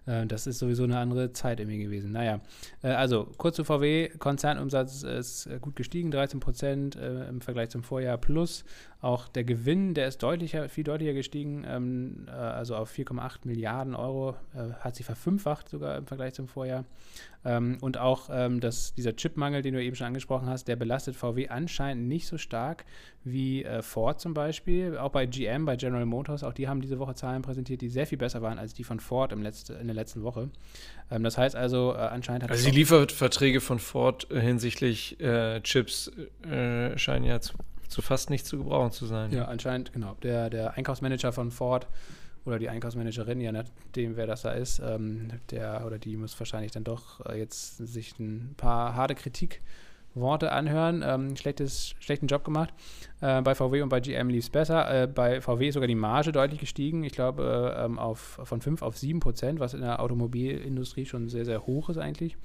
[0.05, 2.11] Äh, Das ist sowieso eine andere Zeit irgendwie gewesen.
[2.11, 2.39] Naja,
[2.81, 4.09] äh, also kurz zu VW.
[4.19, 8.63] Konzernumsatz ist äh, gut gestiegen, 13 Prozent äh, im Vergleich zum Vorjahr plus.
[9.03, 13.95] Auch der Gewinn, der ist deutlicher, viel deutlicher gestiegen, ähm, äh, also auf 4,8 Milliarden
[13.95, 16.85] Euro, äh, hat sich verfünffacht sogar im Vergleich zum Vorjahr.
[17.43, 21.17] Ähm, und auch ähm, das, dieser Chipmangel, den du eben schon angesprochen hast, der belastet
[21.17, 22.85] VW anscheinend nicht so stark
[23.25, 24.97] wie äh, Ford zum Beispiel.
[24.97, 28.07] Auch bei GM, bei General Motors, auch die haben diese Woche Zahlen präsentiert, die sehr
[28.07, 30.49] viel besser waren als die von Ford im letzte, in der letzten Woche.
[31.11, 36.09] Ähm, das heißt also, äh, anscheinend hat Also die Lieferverträge von Ford hinsichtlich äh, Chips
[36.49, 37.55] äh, scheinen ja zu,
[37.93, 39.31] zu fast nicht zu gebrauchen zu sein.
[39.31, 40.17] Ja, anscheinend, genau.
[40.23, 41.87] Der, der Einkaufsmanager von Ford
[42.45, 46.71] oder die Einkaufsmanagerin, je nachdem, wer das da ist, ähm, der oder die muss wahrscheinlich
[46.71, 51.03] dann doch äh, jetzt sich ein paar harte Kritikworte anhören.
[51.05, 52.73] Ähm, schlechtes, schlechten Job gemacht.
[53.21, 55.03] Äh, bei VW und bei GM lief es besser.
[55.03, 57.03] Äh, bei VW ist sogar die Marge deutlich gestiegen.
[57.03, 61.29] Ich glaube, äh, ähm, auf, von 5 auf 7 Prozent, was in der Automobilindustrie schon
[61.29, 62.35] sehr, sehr hoch ist eigentlich.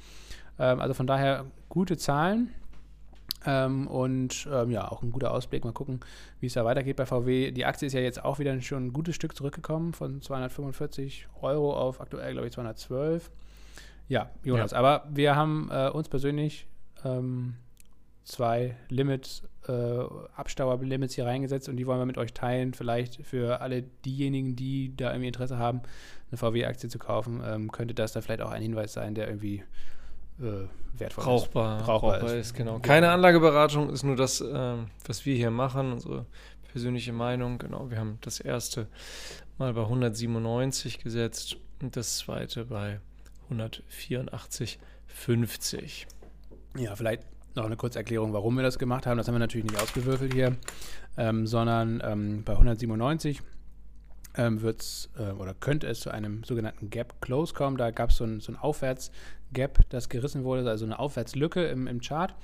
[0.58, 2.50] Ähm, also von daher gute Zahlen.
[3.46, 5.64] Ähm, und ähm, ja, auch ein guter Ausblick.
[5.64, 6.00] Mal gucken,
[6.40, 7.52] wie es da weitergeht bei VW.
[7.52, 11.76] Die Aktie ist ja jetzt auch wieder schon ein gutes Stück zurückgekommen, von 245 Euro
[11.76, 13.30] auf aktuell, glaube ich, 212.
[14.08, 16.66] Ja, Jonas, aber wir haben äh, uns persönlich
[17.04, 17.54] ähm,
[18.24, 19.72] zwei Limits, äh,
[20.34, 22.74] Abstauerlimits hier reingesetzt und die wollen wir mit euch teilen.
[22.74, 25.82] Vielleicht für alle diejenigen, die da irgendwie Interesse haben,
[26.30, 29.62] eine VW-Aktie zu kaufen, ähm, könnte das da vielleicht auch ein Hinweis sein, der irgendwie
[30.38, 32.48] wertvoll Brauchbar, Brauchbar brauchbar, ist.
[32.48, 32.54] ist.
[32.54, 32.74] genau.
[32.74, 32.78] Ja.
[32.80, 36.26] Keine Anlageberatung ist nur das, ähm, was wir hier machen, unsere
[36.72, 37.58] persönliche Meinung.
[37.58, 38.86] Genau, wir haben das erste
[39.58, 43.00] mal bei 197 gesetzt und das zweite bei
[43.50, 45.84] 184,50.
[45.84, 46.06] ist.
[46.76, 47.22] Ja, vielleicht
[47.54, 49.18] noch eine kurze Erklärung, warum wir das gemacht haben.
[49.18, 50.56] Das haben wir natürlich nicht ausgewürfelt hier,
[51.16, 53.40] ähm, sondern ähm, bei 197
[54.36, 57.76] ähm, wird es äh, oder könnte es zu einem sogenannten Gap Close kommen.
[57.76, 62.00] Da gab so es so ein Aufwärts-Gap, das gerissen wurde, also eine Aufwärtslücke im, im
[62.00, 62.34] Chart.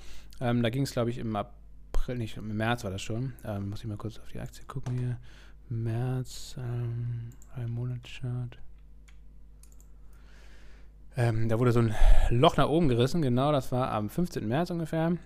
[0.41, 3.35] Ähm, da ging es, glaube ich, im April, nicht im März war das schon.
[3.45, 5.19] Ähm, muss ich mal kurz auf die Aktie gucken hier.
[5.69, 8.59] März, ähm, ein Monatschart.
[11.17, 11.95] Ähm, da wurde so ein
[12.31, 14.47] Loch nach oben gerissen, genau, das war am 15.
[14.47, 15.17] März ungefähr.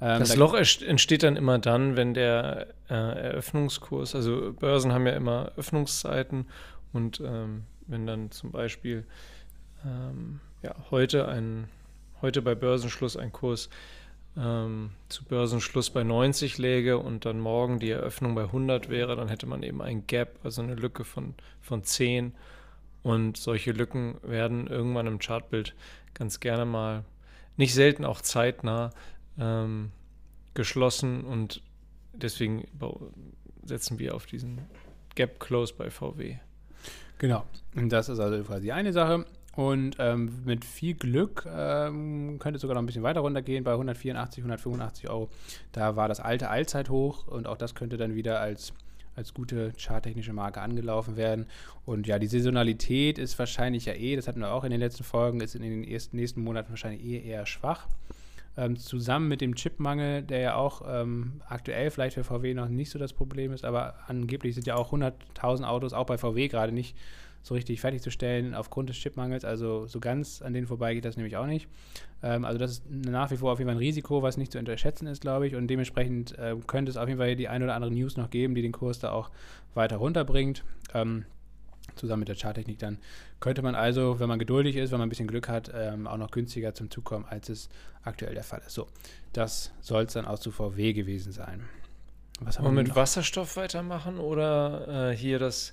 [0.00, 5.06] Ähm, Das da- Loch entsteht dann immer dann, wenn der äh, Eröffnungskurs, also Börsen haben
[5.06, 6.46] ja immer Öffnungszeiten
[6.92, 9.04] und ähm, wenn dann zum Beispiel
[9.84, 11.68] ähm, ja, heute ein,
[12.22, 13.68] heute bei Börsenschluss ein Kurs
[14.36, 19.28] ähm, zu Börsenschluss bei 90 läge und dann morgen die Eröffnung bei 100 wäre, dann
[19.28, 22.34] hätte man eben ein Gap, also eine Lücke von, von 10
[23.02, 25.74] Und solche Lücken werden irgendwann im Chartbild
[26.14, 27.04] ganz gerne mal,
[27.56, 28.90] nicht selten auch zeitnah,
[29.38, 29.90] ähm,
[30.54, 31.24] geschlossen.
[31.24, 31.62] Und
[32.12, 32.66] deswegen
[33.64, 34.58] setzen wir auf diesen
[35.14, 36.36] Gap Close bei VW.
[37.18, 37.44] Genau.
[37.74, 39.24] Das ist also quasi eine Sache.
[39.56, 43.72] Und ähm, mit viel Glück ähm, könnte es sogar noch ein bisschen weiter runtergehen bei
[43.72, 45.30] 184, 185 Euro.
[45.72, 48.74] Da war das alte Allzeithoch und auch das könnte dann wieder als,
[49.14, 51.46] als gute charttechnische Marke angelaufen werden.
[51.86, 55.04] Und ja, die Saisonalität ist wahrscheinlich ja eh, das hatten wir auch in den letzten
[55.04, 57.88] Folgen, ist in den ersten, nächsten Monaten wahrscheinlich eh eher schwach.
[58.58, 62.90] Ähm, zusammen mit dem Chipmangel, der ja auch ähm, aktuell vielleicht für VW noch nicht
[62.90, 66.72] so das Problem ist, aber angeblich sind ja auch 100.000 Autos auch bei VW gerade
[66.72, 66.96] nicht
[67.46, 69.44] so richtig fertigzustellen aufgrund des Chipmangels.
[69.44, 71.68] Also so ganz an denen vorbei geht das nämlich auch nicht.
[72.22, 74.58] Ähm, also das ist nach wie vor auf jeden Fall ein Risiko, was nicht zu
[74.58, 75.54] unterschätzen ist, glaube ich.
[75.54, 78.56] Und dementsprechend äh, könnte es auf jeden Fall die ein oder andere News noch geben,
[78.56, 79.30] die den Kurs da auch
[79.74, 80.64] weiter runterbringt.
[80.92, 81.24] Ähm,
[81.94, 82.98] zusammen mit der Charttechnik dann
[83.40, 86.16] könnte man also, wenn man geduldig ist, wenn man ein bisschen Glück hat, ähm, auch
[86.16, 87.68] noch günstiger zum Zug kommen, als es
[88.02, 88.74] aktuell der Fall ist.
[88.74, 88.88] So,
[89.32, 91.62] das soll es dann auch zu VW gewesen sein.
[92.40, 92.96] Was haben wir mit noch?
[92.96, 95.72] Wasserstoff weitermachen oder äh, hier das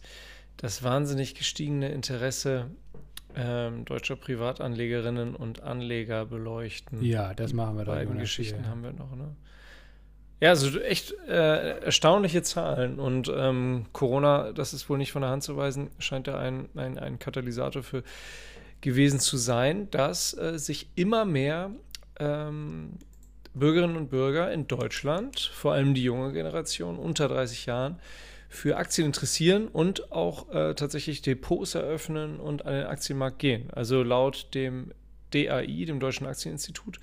[0.57, 2.69] das wahnsinnig gestiegene Interesse
[3.35, 7.03] ähm, deutscher Privatanlegerinnen und Anleger beleuchten.
[7.03, 7.93] Ja, das machen wir da.
[7.93, 9.35] Beiden Geschichten haben wir noch, ne?
[10.43, 12.99] Ja, also echt äh, erstaunliche Zahlen.
[12.99, 16.67] Und ähm, Corona, das ist wohl nicht von der Hand zu weisen, scheint da ein,
[16.75, 18.03] ein, ein Katalysator für
[18.81, 21.71] gewesen zu sein, dass äh, sich immer mehr
[22.19, 22.97] ähm,
[23.53, 28.01] Bürgerinnen und Bürger in Deutschland, vor allem die junge Generation unter 30 Jahren,
[28.49, 33.69] für Aktien interessieren und auch äh, tatsächlich Depots eröffnen und an den Aktienmarkt gehen.
[33.71, 34.91] Also laut dem
[35.31, 36.99] DAI, dem Deutschen Aktieninstitut,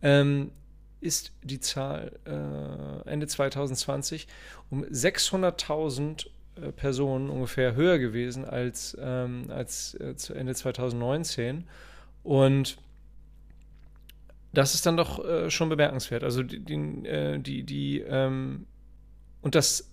[0.00, 0.52] ähm,
[1.00, 4.26] ist die Zahl äh, Ende 2020
[4.70, 6.26] um 600.000
[6.60, 11.64] äh, Personen ungefähr höher gewesen als, ähm, als äh, Ende 2019.
[12.22, 12.78] Und
[14.52, 16.24] das ist dann doch äh, schon bemerkenswert.
[16.24, 16.74] Also die, die,
[17.06, 18.66] äh, die, die ähm,
[19.40, 19.90] und das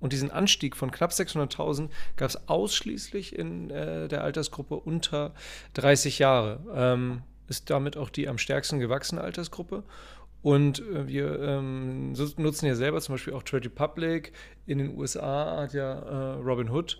[0.00, 5.32] und diesen Anstieg von knapp 600.000 gab es ausschließlich in äh, der Altersgruppe unter
[5.74, 6.58] 30 Jahre.
[6.74, 9.84] Ähm, ist damit auch die am stärksten gewachsene Altersgruppe.
[10.42, 14.32] Und äh, wir ähm, nutzen ja selber zum Beispiel auch Trade Republic.
[14.66, 16.98] In den USA hat ja äh, Robin Hood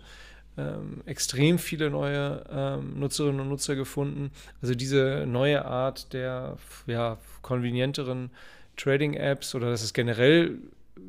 [0.57, 4.31] ähm, extrem viele neue ähm, Nutzerinnen und Nutzer gefunden.
[4.61, 8.29] Also diese neue Art der ja, konvenienteren
[8.77, 10.59] Trading-Apps oder dass es generell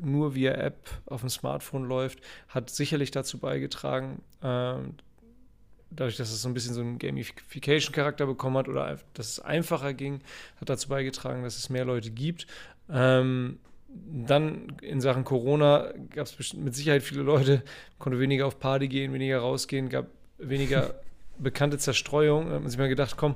[0.01, 2.19] nur via App auf dem Smartphone läuft,
[2.49, 4.75] hat sicherlich dazu beigetragen, äh,
[5.95, 9.93] dadurch, dass es so ein bisschen so einen Gamification-Charakter bekommen hat oder dass es einfacher
[9.93, 10.21] ging,
[10.59, 12.47] hat dazu beigetragen, dass es mehr Leute gibt.
[12.89, 17.63] Ähm, dann in Sachen Corona gab es mit Sicherheit viele Leute,
[17.97, 20.95] konnte weniger auf Party gehen, weniger rausgehen, gab weniger
[21.37, 22.49] bekannte Zerstreuung.
[22.49, 23.35] Da hat man sich mal gedacht, komm,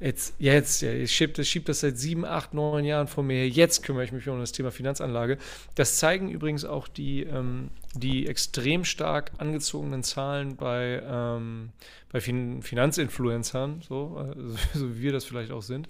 [0.00, 3.34] Jetzt, jetzt, ja, ich schiebe das, schieb das seit sieben, acht, neun Jahren vor mir
[3.34, 3.48] her.
[3.48, 5.36] Jetzt kümmere ich mich um das Thema Finanzanlage.
[5.74, 11.70] Das zeigen übrigens auch die, ähm, die extrem stark angezogenen Zahlen bei, ähm,
[12.10, 15.86] bei fin Finanzinfluencern, so, also, so wie wir das vielleicht auch sind.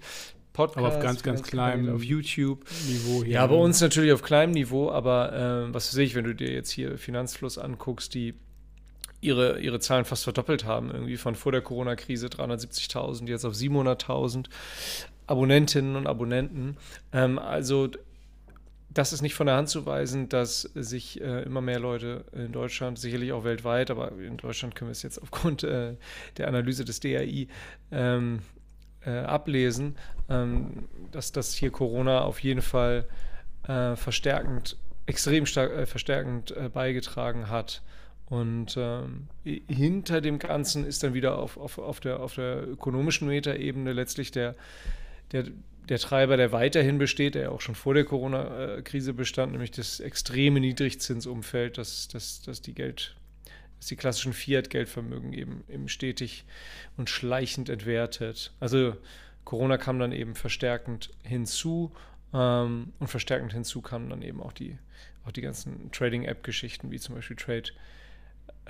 [0.51, 3.35] Podcast, aber auf ganz, ganz kleinem auf YouTube Niveau hier.
[3.35, 6.51] Ja, bei uns natürlich auf kleinem Niveau, aber äh, was sehe ich, wenn du dir
[6.51, 8.33] jetzt hier Finanzfluss anguckst, die
[9.21, 14.47] ihre, ihre Zahlen fast verdoppelt haben, irgendwie von vor der Corona-Krise 370.000 jetzt auf 700.000
[15.27, 16.77] Abonnentinnen und Abonnenten.
[17.13, 17.89] Ähm, also
[18.93, 22.51] das ist nicht von der Hand zu weisen, dass sich äh, immer mehr Leute in
[22.51, 25.95] Deutschland, sicherlich auch weltweit, aber in Deutschland können wir es jetzt aufgrund äh,
[26.37, 27.47] der Analyse des DRI
[27.91, 28.39] ähm,
[29.05, 29.95] äh, ablesen,
[30.29, 33.07] ähm, dass das hier Corona auf jeden Fall
[33.67, 37.81] äh, verstärkend, extrem stark äh, verstärkend äh, beigetragen hat.
[38.31, 43.27] Und ähm, hinter dem Ganzen ist dann wieder auf, auf, auf, der, auf der ökonomischen
[43.27, 44.55] Metaebene letztlich der,
[45.33, 45.47] der,
[45.89, 50.61] der Treiber, der weiterhin besteht, der auch schon vor der Corona-Krise bestand, nämlich das extreme
[50.61, 53.17] Niedrigzinsumfeld, dass, dass, dass die Geld,
[53.79, 56.45] dass die klassischen Fiat-Geldvermögen eben, eben stetig
[56.95, 58.53] und schleichend entwertet.
[58.61, 58.95] Also
[59.43, 61.91] Corona kam dann eben verstärkend hinzu
[62.33, 64.77] ähm, und verstärkend hinzu kamen dann eben auch die,
[65.25, 67.71] auch die ganzen Trading-App-Geschichten, wie zum Beispiel Trade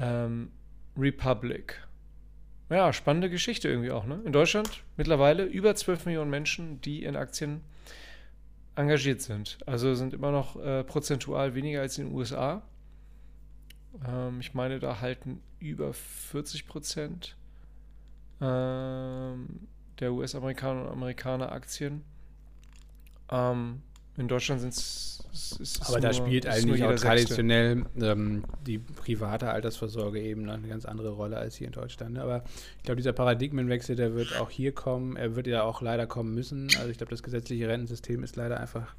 [0.01, 0.51] ähm,
[0.97, 1.87] Republic.
[2.69, 4.05] Ja, spannende Geschichte irgendwie auch.
[4.05, 4.21] Ne?
[4.25, 7.61] In Deutschland mittlerweile über 12 Millionen Menschen, die in Aktien
[8.75, 9.57] engagiert sind.
[9.65, 12.61] Also sind immer noch äh, prozentual weniger als in den USA.
[14.07, 17.35] Ähm, ich meine, da halten über 40 Prozent
[18.39, 19.67] ähm,
[19.99, 22.03] der US-Amerikaner und Amerikaner Aktien.
[23.29, 23.81] Ähm,
[24.17, 25.20] in Deutschland sind es
[25.87, 31.11] Aber da nur- spielt eigentlich auch traditionell ähm, die private Altersvorsorge eben eine ganz andere
[31.11, 32.17] Rolle als hier in Deutschland.
[32.17, 32.43] Aber
[32.77, 35.15] ich glaube, dieser Paradigmenwechsel, der wird auch hier kommen.
[35.15, 36.67] Er wird ja auch leider kommen müssen.
[36.77, 38.95] Also ich glaube, das gesetzliche Rentensystem ist leider einfach,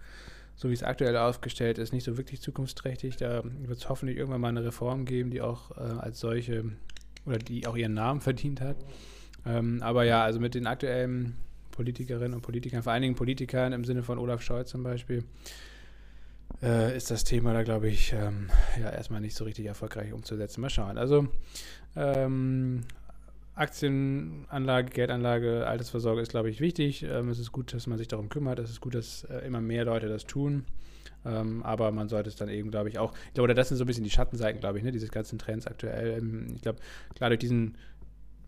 [0.57, 3.17] so wie es aktuell aufgestellt ist, nicht so wirklich zukunftsträchtig.
[3.17, 6.65] Da wird es hoffentlich irgendwann mal eine Reform geben, die auch äh, als solche
[7.27, 8.77] oder die auch ihren Namen verdient hat.
[9.45, 11.37] Ähm, aber ja, also mit den aktuellen
[11.73, 15.25] Politikerinnen und Politikern, vor allen Dingen Politikern im Sinne von Olaf Scholz zum Beispiel,
[16.63, 18.49] äh, ist das Thema da, glaube ich, ähm,
[18.81, 20.61] ja, erstmal nicht so richtig erfolgreich umzusetzen.
[20.61, 20.99] Mal schauen.
[20.99, 21.27] Also
[21.97, 22.83] ähm,
[23.55, 27.03] Aktienanlage, Geldanlage, Altersvorsorge ist, glaube ich, wichtig.
[27.03, 28.59] Ähm, es ist gut, dass man sich darum kümmert.
[28.59, 30.65] Es ist gut, dass äh, immer mehr Leute das tun.
[31.25, 33.85] Ähm, aber man sollte es dann eben, glaube ich, auch, ich glaube, das sind so
[33.85, 36.19] ein bisschen die Schattenseiten, glaube ich, ne, diese ganzen Trends aktuell.
[36.19, 36.79] Ähm, ich glaube,
[37.15, 37.77] klar, durch diesen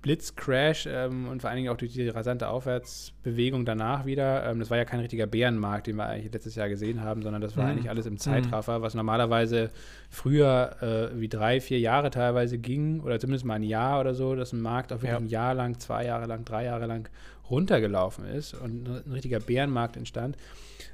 [0.04, 4.44] Blitzcrash ähm, und vor allen Dingen auch durch die rasante Aufwärtsbewegung danach wieder.
[4.44, 7.40] Ähm, das war ja kein richtiger Bärenmarkt, den wir eigentlich letztes Jahr gesehen haben, sondern
[7.40, 7.70] das war Mhm.
[7.70, 9.70] eigentlich alles im Zeitraffer, was normalerweise
[10.10, 10.76] früher
[11.14, 14.52] äh, wie drei, vier Jahre teilweise ging oder zumindest mal ein Jahr oder so, dass
[14.52, 15.16] ein Markt auch wirklich Ja.
[15.16, 17.08] ein Jahr lang, zwei Jahre lang, drei Jahre lang
[17.50, 20.36] runtergelaufen ist und ein richtiger Bärenmarkt entstand.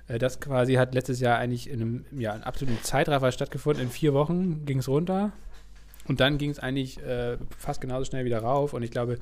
[0.06, 3.82] Äh, Das quasi hat letztes Jahr eigentlich in einem, ja, einem absoluten Zeitraffer stattgefunden.
[3.82, 5.32] In vier Wochen ging es runter
[6.10, 8.74] und dann ging es eigentlich äh, fast genauso schnell wieder rauf.
[8.74, 9.20] Und ich glaube,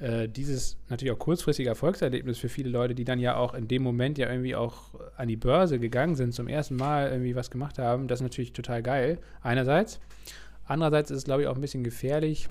[0.00, 3.84] äh, dieses natürlich auch kurzfristige Erfolgserlebnis für viele Leute, die dann ja auch in dem
[3.84, 7.78] Moment ja irgendwie auch an die Börse gegangen sind, zum ersten Mal irgendwie was gemacht
[7.78, 9.18] haben, das ist natürlich total geil.
[9.42, 10.00] Einerseits.
[10.64, 12.48] Andererseits ist es, glaube ich, auch ein bisschen gefährlich,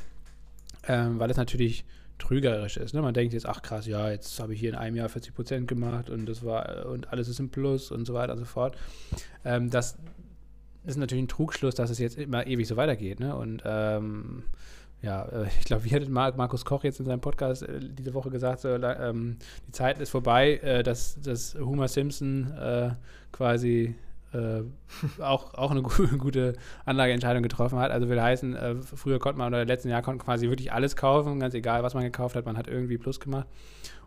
[0.88, 1.84] ähm, weil es natürlich
[2.20, 2.94] trügerisch ist.
[2.94, 3.02] Ne?
[3.02, 5.68] Man denkt jetzt, ach krass, ja, jetzt habe ich hier in einem Jahr 40 Prozent
[5.68, 8.78] gemacht und das war und alles ist im Plus und so weiter und so fort.
[9.44, 9.98] Ähm, das
[10.86, 13.20] ist natürlich ein Trugschluss, dass es jetzt immer ewig so weitergeht.
[13.20, 13.36] Ne?
[13.36, 14.44] Und ähm,
[15.02, 18.14] ja, äh, ich glaube, wie hat Mar Markus Koch jetzt in seinem Podcast äh, diese
[18.14, 22.92] Woche gesagt, so, ähm, die Zeit ist vorbei, äh, dass, dass Homer Simpson äh,
[23.32, 23.96] quasi
[24.34, 24.64] äh,
[25.22, 26.54] auch, auch eine gu gute
[26.86, 27.92] Anlageentscheidung getroffen hat.
[27.92, 30.96] Also will heißen, äh, früher konnte man oder letzten Jahr konnte man quasi wirklich alles
[30.96, 33.48] kaufen, ganz egal, was man gekauft hat, man hat irgendwie Plus gemacht.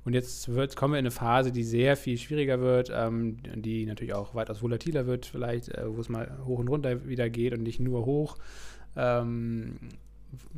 [0.07, 3.85] Und jetzt wird, kommen wir in eine Phase, die sehr viel schwieriger wird, ähm, die
[3.87, 7.53] natürlich auch weitaus volatiler wird, vielleicht, äh, wo es mal hoch und runter wieder geht
[7.53, 8.37] und nicht nur hoch.
[8.95, 9.79] Ähm,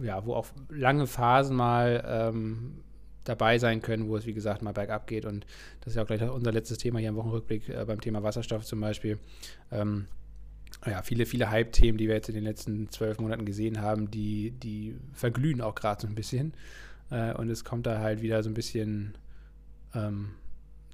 [0.03, 2.75] ja, wo auch lange Phasen mal ähm,
[3.25, 5.25] dabei sein können, wo es, wie gesagt, mal bergab geht.
[5.25, 5.47] Und
[5.81, 8.67] das ist ja auch gleich unser letztes Thema hier im Wochenrückblick äh, beim Thema Wasserstoff
[8.67, 9.19] zum Beispiel.
[9.73, 10.09] Ähm,
[10.85, 14.51] ja, viele, viele Hype-Themen, die wir jetzt in den letzten zwölf Monaten gesehen haben, die,
[14.51, 16.53] die verglühen auch gerade so ein bisschen.
[17.11, 19.15] Äh, und es kommt da halt wieder so ein bisschen
[19.95, 20.31] ähm,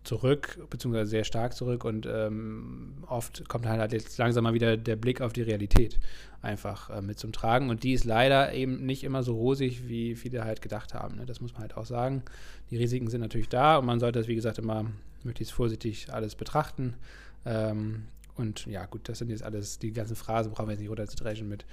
[0.05, 1.85] zurück, beziehungsweise sehr stark zurück.
[1.85, 5.99] Und ähm, oft kommt halt jetzt langsam mal wieder der Blick auf die Realität
[6.43, 7.71] einfach äh, mit zum Tragen.
[7.71, 11.17] Und die ist leider eben nicht immer so rosig, wie viele halt gedacht haben.
[11.17, 11.27] Ne?
[11.27, 12.23] Das muss man halt auch sagen.
[12.71, 14.87] Die Risiken sind natürlich da und man sollte das, wie gesagt, immer
[15.25, 16.95] möglichst vorsichtig alles betrachten.
[17.47, 18.05] Ähm,
[18.37, 21.49] und ja, gut, das sind jetzt alles, die ganzen Phrasen brauchen wir jetzt nicht runterzudreschen
[21.49, 21.65] mit,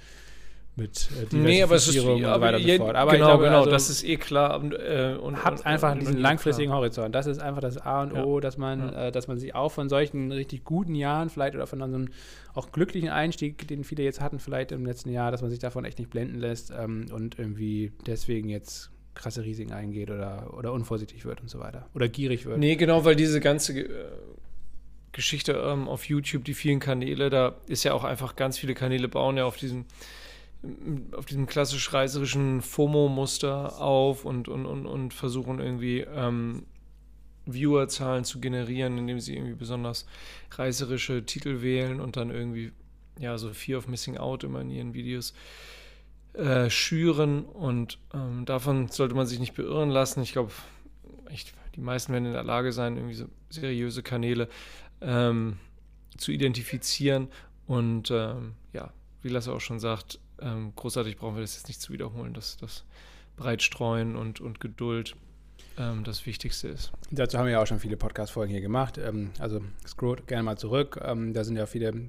[0.74, 2.96] mit äh, Nee, aber es ist und aber weiter und je- fort.
[2.96, 4.58] Aber genau, glaube, genau, also, das ist eh klar.
[4.58, 6.78] Und, äh, und, habt und, einfach diesen langfristigen klar.
[6.80, 7.14] Horizont.
[7.14, 8.24] Das ist einfach das A und Ja.
[8.24, 9.08] O, dass man, Ja.
[9.08, 12.08] äh, dass man sich auch von solchen richtig guten Jahren vielleicht oder von so einem
[12.54, 15.84] auch glücklichen Einstieg, den viele jetzt hatten, vielleicht im letzten Jahr, dass man sich davon
[15.84, 21.26] echt nicht blenden lässt ähm, und irgendwie deswegen jetzt krasse Risiken eingeht oder, oder unvorsichtig
[21.26, 21.86] wird und so weiter.
[21.94, 22.56] Oder gierig wird.
[22.56, 23.88] Nee, genau, weil diese ganze äh,
[25.12, 29.08] Geschichte ähm, auf YouTube, die vielen Kanäle, da ist ja auch einfach ganz viele Kanäle
[29.08, 29.84] bauen ja auf diesem
[31.12, 36.64] auf diesem klassisch reißerischen FOMO-Muster auf und, und, und, und versuchen irgendwie ähm,
[37.46, 40.06] Viewerzahlen zu generieren, indem sie irgendwie besonders
[40.52, 42.72] reißerische Titel wählen und dann irgendwie
[43.18, 45.34] ja so Fear of Missing Out immer in ihren Videos
[46.34, 50.22] äh, schüren und ähm, davon sollte man sich nicht beirren lassen.
[50.22, 50.52] Ich glaube,
[51.74, 54.48] die meisten werden in der Lage sein, irgendwie so seriöse Kanäle
[55.00, 55.58] ähm,
[56.16, 57.28] zu identifizieren
[57.66, 58.92] und ähm, ja,
[59.22, 62.56] wie Lasse auch schon sagt, ähm, großartig brauchen wir das jetzt nicht zu wiederholen, dass
[62.56, 62.84] das
[63.36, 65.16] Breitstreuen und, und Geduld
[65.78, 66.92] ähm, das Wichtigste ist.
[67.10, 68.98] Dazu haben wir ja auch schon viele Podcast-Folgen hier gemacht.
[68.98, 71.00] Ähm, also scrollt gerne mal zurück.
[71.02, 72.08] Ähm, da sind ja viele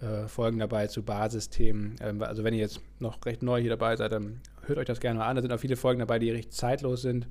[0.00, 1.96] äh, Folgen dabei zu Basisthemen.
[2.00, 5.00] Ähm, also wenn ihr jetzt noch recht neu hier dabei seid, dann hört euch das
[5.00, 5.36] gerne mal an.
[5.36, 7.26] Da sind auch viele Folgen dabei, die recht zeitlos sind,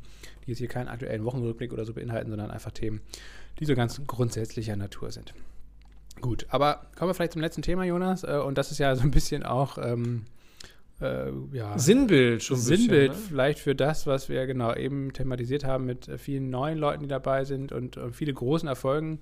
[0.45, 3.01] die jetzt hier keinen aktuellen Wochenrückblick oder so beinhalten, sondern einfach Themen,
[3.59, 5.33] die so ganz grundsätzlicher Natur sind.
[6.21, 8.23] Gut, aber kommen wir vielleicht zum letzten Thema, Jonas.
[8.23, 10.25] Äh, und das ist ja so ein bisschen auch ähm,
[11.01, 13.27] äh, ja, Sinnbild schon Sinnbild bisschen, ne?
[13.29, 17.09] vielleicht für das, was wir genau eben thematisiert haben mit äh, vielen neuen Leuten, die
[17.09, 19.19] dabei sind und äh, viele großen Erfolgen,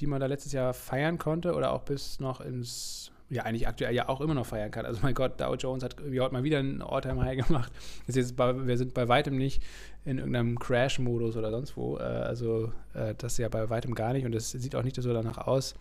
[0.00, 3.94] die man da letztes Jahr feiern konnte oder auch bis noch ins ja eigentlich aktuell
[3.94, 4.86] ja auch immer noch feiern kann.
[4.86, 7.72] Also mein Gott, Dow Jones hat irgendwie heute mal wieder einen All-Time-High gemacht.
[8.06, 9.62] Ist jetzt bei, wir sind bei weitem nicht
[10.04, 11.98] in irgendeinem Crash-Modus oder sonst wo.
[11.98, 15.12] Äh, also äh, das ja bei weitem gar nicht und es sieht auch nicht so
[15.12, 15.74] danach aus.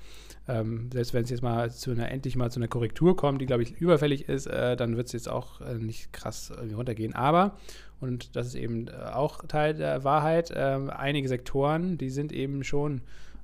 [0.47, 3.45] Ähm, selbst wenn es jetzt mal zu einer, endlich mal zu einer Korrektur kommt, die
[3.45, 7.13] glaube ich überfällig ist, äh, dann wird es jetzt auch äh, nicht krass runtergehen.
[7.13, 7.57] Aber,
[7.99, 12.63] und das ist eben äh, auch Teil der Wahrheit, ähm, einige Sektoren, die sind eben
[12.63, 13.01] schon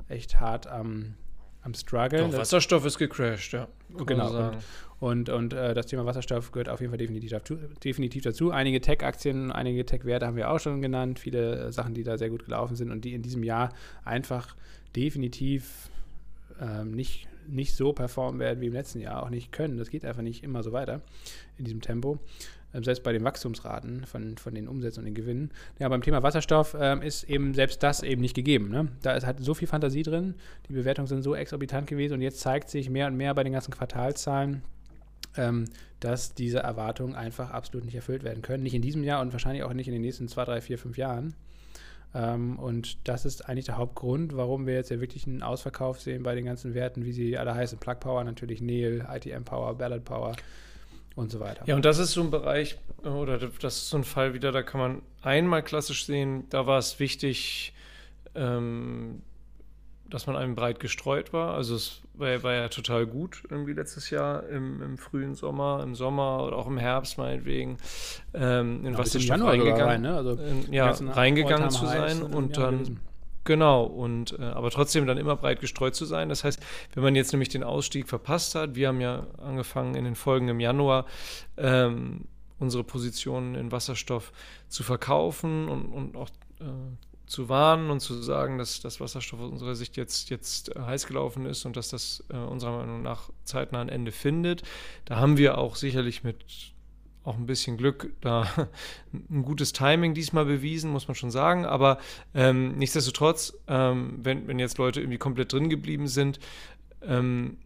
[0.08, 1.16] echt hart am
[1.62, 2.32] am Struggle.
[2.34, 3.68] Wasserstoff ist gecrashed, ja.
[4.06, 4.52] Genau.
[5.00, 7.58] Und, und, und äh, das Thema Wasserstoff gehört auf jeden Fall definitiv dazu.
[7.84, 8.52] Definitiv dazu.
[8.52, 11.20] Einige Tech-Aktien, einige Tech-Werte haben wir auch schon genannt.
[11.20, 14.56] Viele äh, Sachen, die da sehr gut gelaufen sind und die in diesem Jahr einfach
[14.96, 15.90] definitiv
[16.62, 19.78] ähm, nicht, nicht so performen werden wie im letzten Jahr, auch nicht können.
[19.78, 21.02] Das geht einfach nicht immer so weiter
[21.58, 22.20] in diesem Tempo.
[22.74, 25.50] Ähm, selbst bei den Wachstumsraten von, von den Umsätzen und den Gewinnen.
[25.80, 28.70] Ja, beim Thema Wasserstoff ähm, ist eben selbst das eben nicht gegeben.
[28.70, 28.90] Ne?
[29.02, 30.36] Da ist halt so viel Fantasie drin,
[30.68, 33.54] die Bewertungen sind so exorbitant gewesen und jetzt zeigt sich mehr und mehr bei den
[33.54, 34.62] ganzen Quartalzahlen,
[35.36, 35.66] ähm,
[36.00, 38.62] dass diese Erwartungen einfach absolut nicht erfüllt werden können.
[38.62, 40.96] Nicht in diesem Jahr und wahrscheinlich auch nicht in den nächsten zwei, drei, vier, fünf
[40.96, 41.34] Jahren.
[42.14, 46.22] Ähm, und das ist eigentlich der Hauptgrund, warum wir jetzt ja wirklich einen Ausverkauf sehen
[46.22, 47.80] bei den ganzen Werten, wie sie alle heißen.
[47.80, 50.36] Plug Power natürlich, Neil, ITM Power, Ballard Power
[51.16, 51.64] und so weiter.
[51.66, 54.62] Ja, und das ist so ein Bereich, oder das ist so ein Fall wieder, da
[54.62, 57.74] kann man einmal klassisch sehen, da war es wichtig,
[58.36, 59.22] ähm,
[60.10, 61.54] dass man einem breit gestreut war.
[61.54, 65.96] Also es war, war, ja total gut irgendwie letztes Jahr im, im, frühen Sommer, im
[65.96, 67.78] Sommer oder auch im Herbst meinetwegen
[68.34, 70.16] ähm, in ja, was reingegangen, rein, ne?
[70.16, 73.00] also in, ja, reingegangen zu sein und dann
[73.50, 76.30] Genau, und äh, aber trotzdem dann immer breit gestreut zu sein.
[76.30, 76.60] Das heißt,
[76.94, 80.50] wenn man jetzt nämlich den Ausstieg verpasst hat, wir haben ja angefangen in den Folgen
[80.50, 81.08] im Januar
[81.58, 82.26] ähm,
[82.60, 84.32] unsere Positionen in Wasserstoff
[84.68, 86.30] zu verkaufen und, und auch
[86.60, 86.66] äh,
[87.26, 91.08] zu warnen und zu sagen, dass das Wasserstoff aus unserer Sicht jetzt, jetzt äh, heiß
[91.08, 94.62] gelaufen ist und dass das äh, unserer Meinung nach zeitnah ein Ende findet.
[95.06, 96.46] Da haben wir auch sicherlich mit
[97.30, 98.48] auch ein bisschen Glück, da
[99.14, 101.66] ein gutes Timing diesmal bewiesen, muss man schon sagen.
[101.66, 102.00] Aber
[102.34, 106.40] ähm, nichtsdestotrotz, ähm, wenn, wenn jetzt Leute irgendwie komplett drin geblieben sind,
[107.02, 107.58] ähm,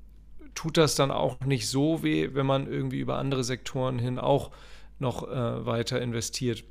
[0.53, 4.51] tut das dann auch nicht so weh, wenn man irgendwie über andere Sektoren hin auch
[4.99, 6.63] noch äh, weiter investiert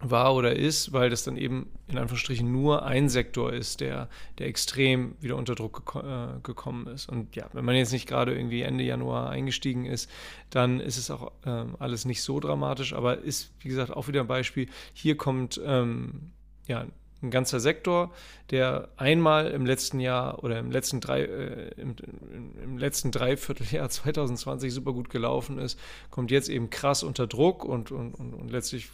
[0.00, 4.46] war oder ist, weil das dann eben in Anführungsstrichen nur ein Sektor ist, der, der
[4.46, 7.08] extrem wieder unter Druck geko äh, gekommen ist.
[7.08, 10.10] Und ja, wenn man jetzt nicht gerade irgendwie Ende Januar eingestiegen ist,
[10.50, 14.20] dann ist es auch ähm, alles nicht so dramatisch, aber ist, wie gesagt, auch wieder
[14.20, 14.68] ein Beispiel.
[14.92, 16.30] Hier kommt ähm,
[16.66, 16.86] ja
[17.20, 18.12] ein ganzer Sektor,
[18.50, 21.96] der einmal im letzten Jahr oder im letzten drei, äh, im,
[22.62, 25.78] im, letzten Dreivierteljahr 2020 super gut gelaufen ist,
[26.10, 28.88] kommt jetzt eben krass unter Druck und, und, und, und letztlich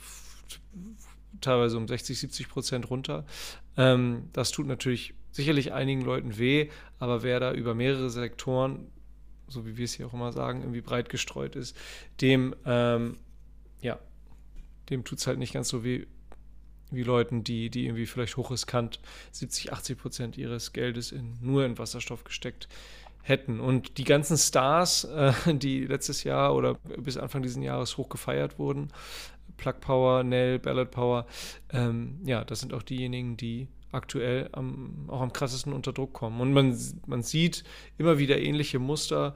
[1.41, 3.25] teilweise um 60, 70 Prozent runter.
[3.77, 6.69] Ähm, das tut natürlich sicherlich einigen Leuten weh,
[6.99, 8.87] aber wer da über mehrere Sektoren,
[9.49, 11.77] so wie wir es hier auch immer sagen, irgendwie breit gestreut ist,
[12.21, 13.17] dem, ähm,
[13.81, 13.99] ja,
[14.91, 16.07] dem tut es halt nicht ganz so weh
[16.91, 19.01] wie Leuten, die, die irgendwie vielleicht hochriskant
[19.33, 22.69] 70, 80 Prozent ihres Geldes in, nur in Wasserstoff gesteckt
[23.23, 23.59] hätten.
[23.59, 28.59] Und die ganzen Stars, äh, die letztes Jahr oder bis Anfang dieses Jahres hoch gefeiert
[28.59, 28.93] wurden,
[29.57, 31.27] Plug Power, Nell, Ballard Power.
[31.73, 36.41] Ähm, ja, das sind auch diejenigen, die aktuell am, auch am krassesten unter Druck kommen.
[36.41, 36.77] Und man,
[37.07, 37.65] man sieht
[37.97, 39.35] immer wieder ähnliche Muster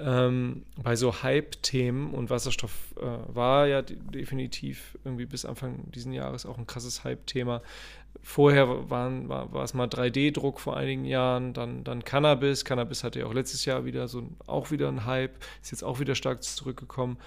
[0.00, 3.04] ähm, bei so Hype-Themen und Wasserstoff äh,
[3.34, 7.62] war ja definitiv irgendwie bis Anfang dieses Jahres auch ein krasses Hype-Thema.
[8.22, 12.64] Vorher waren, war, war es mal 3D-Druck vor einigen Jahren, dann, dann Cannabis.
[12.64, 16.00] Cannabis hatte ja auch letztes Jahr wieder so auch wieder ein Hype, ist jetzt auch
[16.00, 17.18] wieder stark zurückgekommen.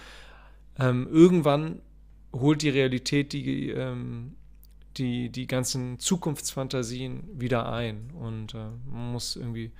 [0.79, 1.81] Ähm, irgendwann
[2.33, 4.35] holt die Realität die, ähm,
[4.97, 8.11] die, die ganzen Zukunftsfantasien wieder ein.
[8.19, 9.71] Und äh, man muss irgendwie,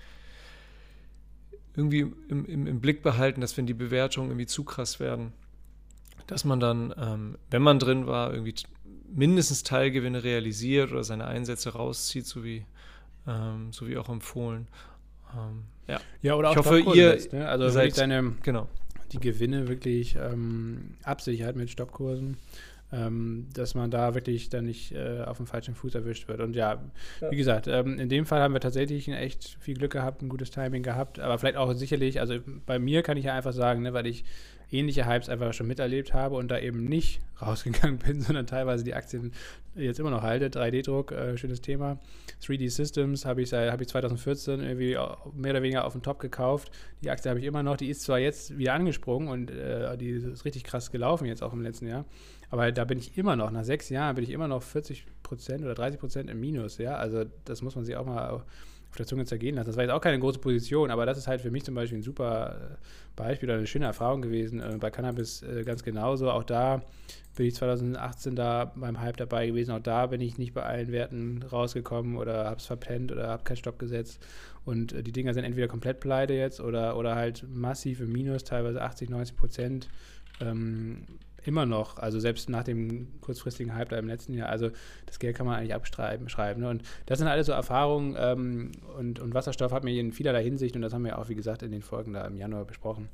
[1.76, 5.34] irgendwie im, im, im, Blick behalten, dass wenn die Bewertungen irgendwie zu krass werden,
[6.28, 8.56] dass man dann, ähm, wenn man drin war, irgendwie
[9.14, 12.66] mindestens Teilgewinne realisiert oder seine Einsätze rauszieht, so wie,
[13.28, 14.68] ähm, so wie auch empfohlen.
[15.36, 16.00] Ähm, ja.
[16.22, 17.48] ja, oder auch ich hoffe, ihr, lässt, ne?
[17.48, 18.70] also seid, deine, genau
[19.14, 22.38] die Gewinne wirklich ähm, absichert mit Stoppkursen,
[22.92, 26.42] ähm, dass man da wirklich dann nicht äh, auf dem falschen Fuß erwischt wird.
[26.42, 26.82] Und ja,
[27.22, 27.32] ja.
[27.32, 30.52] wie gesagt, ähm, in dem Fall haben wir tatsächlich echt viel Glück gehabt, ein gutes
[30.52, 33.94] Timing gehabt, aber vielleicht auch sicherlich, also bei mir kann ich ja einfach sagen, ne,
[33.94, 34.24] weil ich
[34.72, 38.94] ähnliche Hypes einfach schon miterlebt habe und da eben nicht rausgegangen bin, sondern teilweise die
[38.94, 39.32] Aktien
[39.76, 40.50] jetzt immer noch halte.
[40.50, 42.00] 3D-Druck, äh, schönes Thema.
[42.42, 44.98] 3D Systems habe ich, hab ich 2014 irgendwie
[45.36, 46.72] mehr oder weniger auf den Top gekauft.
[47.04, 47.78] Die Aktie habe ich immer noch.
[47.78, 51.54] Die ist zwar jetzt wieder angesprungen und äh, die ist richtig krass gelaufen jetzt auch
[51.54, 52.06] im letzten Jahr.
[52.50, 55.64] Aber da bin ich immer noch, nach sechs Jahren bin ich immer noch 40 Prozent
[55.64, 56.78] oder 30 Prozent im Minus.
[56.78, 58.44] Ja, also das muss man sich auch mal
[58.94, 59.66] auf der Zunge zergehen lassen.
[59.66, 61.98] Das war jetzt auch keine große Position, aber das ist halt für mich zum Beispiel
[61.98, 62.76] ein super äh,
[63.16, 64.62] Beispiel oder eine schöne Erfahrung gewesen.
[64.62, 66.30] Äh, bei Cannabis äh, ganz genauso.
[66.30, 66.84] Auch da
[67.36, 69.72] bin ich 2018 da beim Hype dabei gewesen.
[69.72, 73.44] Auch da bin ich nicht bei allen Werten rausgekommen oder habe es verpennt oder habe
[73.44, 74.24] keinen Stopp gesetzt.
[74.64, 78.80] Und die Dinger sind entweder komplett pleite jetzt oder, oder halt massiv im Minus, teilweise
[78.80, 79.90] 80, 90 Prozent.
[80.40, 81.06] Ähm,
[81.46, 84.70] immer noch, also selbst nach dem kurzfristigen Hype da im letzten Jahr, also
[85.06, 86.30] das Geld kann man eigentlich abschreiben.
[86.30, 86.70] Schreiben, ne?
[86.70, 90.76] Und das sind alles so Erfahrungen ähm, und, und Wasserstoff hat mir in vielerlei Hinsicht,
[90.76, 93.10] und das haben wir auch, wie gesagt, in den Folgen da im Januar besprochen,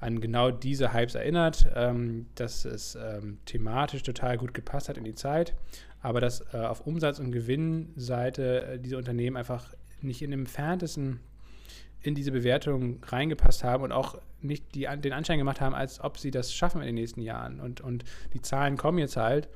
[0.00, 5.04] an genau diese Hypes erinnert, ähm, dass es ähm, thematisch total gut gepasst hat in
[5.04, 5.54] die Zeit,
[6.00, 11.20] aber dass äh, auf Umsatz- und Gewinnseite äh, diese Unternehmen einfach nicht in dem entferntesten
[12.02, 16.18] in diese Bewertung reingepasst haben und auch nicht die, den Anschein gemacht haben, als ob
[16.18, 17.60] sie das schaffen in den nächsten Jahren.
[17.60, 19.48] Und, und die Zahlen kommen jetzt halt.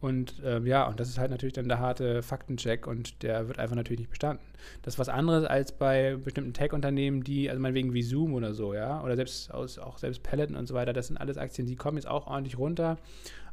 [0.00, 3.58] Und ähm, ja, und das ist halt natürlich dann der harte Faktencheck und der wird
[3.58, 4.44] einfach natürlich nicht bestanden.
[4.82, 8.74] Das ist was anderes als bei bestimmten Tech-Unternehmen, die, also meinetwegen wie Zoom oder so,
[8.74, 11.74] ja, oder selbst aus, auch selbst Peloton und so weiter, das sind alles Aktien, die
[11.74, 12.96] kommen jetzt auch ordentlich runter.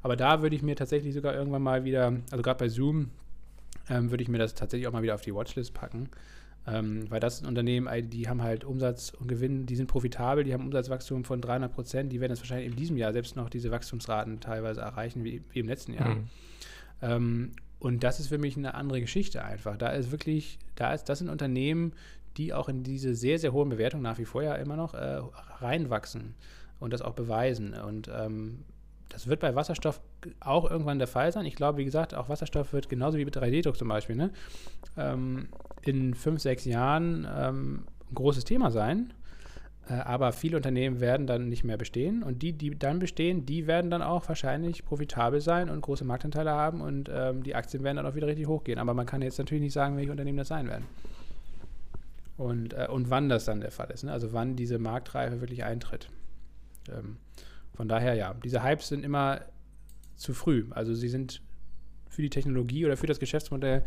[0.04, 3.10] Aber da würde ich mir tatsächlich sogar irgendwann mal wieder, also gerade bei Zoom,
[3.90, 6.10] ähm, würde ich mir das tatsächlich auch mal wieder auf die Watchlist packen.
[6.68, 10.53] Ähm, weil das sind Unternehmen, die haben halt Umsatz und Gewinn, die sind profitabel, die
[10.53, 13.70] haben Umsatzwachstum von 300 Prozent, die werden jetzt wahrscheinlich in diesem Jahr selbst noch diese
[13.70, 16.16] Wachstumsraten teilweise erreichen, wie, wie im letzten Jahr.
[16.16, 16.28] Mhm.
[17.01, 19.78] Ähm, und das ist für mich eine andere Geschichte einfach.
[19.78, 21.93] Da ist wirklich, da ist, das sind Unternehmen,
[22.38, 25.22] die auch in diese sehr, sehr hohen Bewertungen nach wie vor ja immer noch äh,
[25.59, 26.34] reinwachsen
[26.80, 27.74] und das auch beweisen.
[27.74, 28.63] Und ähm,
[29.09, 30.01] das wird bei Wasserstoff
[30.39, 31.45] auch irgendwann der Fall sein.
[31.45, 34.32] Ich glaube, wie gesagt, auch Wasserstoff wird genauso wie mit 3D-Druck zum Beispiel, ne?
[34.97, 35.47] ähm,
[35.88, 39.14] in fünf, sechs Jahren ähm, ein großes Thema sein.
[39.90, 43.68] Äh, aber viele Unternehmen werden dann nicht mehr bestehen und die, die dann bestehen, die
[43.68, 47.98] werden dann auch wahrscheinlich profitabel sein und große Marktanteile haben und ähm, die Aktien werden
[47.98, 48.80] dann auch wieder richtig hochgehen.
[48.80, 50.86] Aber man kann jetzt natürlich nicht sagen, welche Unternehmen das sein werden.
[52.38, 54.04] Und, äh, und wann das dann der Fall ist.
[54.04, 54.12] Ne?
[54.12, 56.10] Also wann diese Marktreife wirklich eintritt.
[56.90, 57.18] Ähm,
[57.76, 59.42] von daher ja, diese Hypes sind immer
[60.16, 60.66] zu früh.
[60.72, 61.42] Also sie sind
[62.10, 63.84] für die Technologie oder für das Geschäftsmodell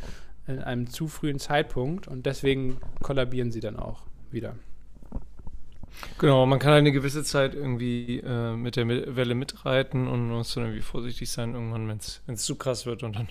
[0.48, 4.54] in einem zu frühen Zeitpunkt und deswegen kollabieren sie dann auch wieder.
[6.18, 10.64] Genau, man kann eine gewisse Zeit irgendwie äh, mit der Welle mitreiten und muss dann
[10.64, 13.28] irgendwie vorsichtig sein, irgendwann, wenn es zu krass wird und dann,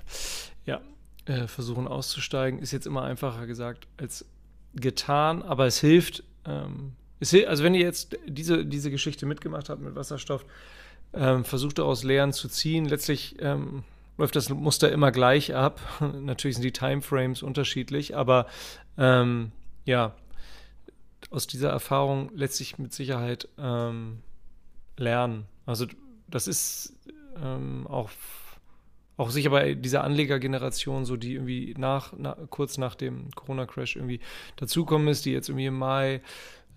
[0.66, 0.82] ja,
[1.26, 2.60] äh, versuchen auszusteigen.
[2.60, 4.26] Ist jetzt immer einfacher gesagt als
[4.76, 6.24] getan, aber es hilft.
[6.46, 10.46] Ähm, es, also, wenn ihr jetzt diese, diese Geschichte mitgemacht habt mit Wasserstoff,
[11.14, 12.86] ähm, versucht daraus Lehren zu ziehen.
[12.86, 13.84] Letztlich ähm,
[14.18, 15.80] läuft das Muster immer gleich ab.
[16.22, 18.48] Natürlich sind die Timeframes unterschiedlich, aber
[18.98, 19.52] ähm,
[19.86, 20.14] ja,
[21.30, 24.20] aus dieser Erfahrung lässt sich mit Sicherheit ähm,
[24.98, 25.46] lernen.
[25.66, 25.86] Also
[26.28, 26.94] das ist
[27.42, 28.10] ähm, auch,
[29.18, 34.20] auch sicher bei dieser Anlegergeneration, so die irgendwie nach, nach kurz nach dem Corona-Crash irgendwie
[34.56, 36.22] dazukommen ist, die jetzt irgendwie im Mai,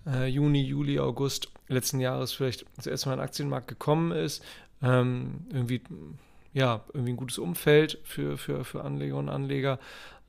[0.05, 4.43] äh, Juni, Juli, August letzten Jahres vielleicht das erste Mal in den Aktienmarkt gekommen ist,
[4.81, 5.81] ähm, irgendwie
[6.53, 9.79] ja, irgendwie ein gutes Umfeld für, für, für Anleger und Anleger.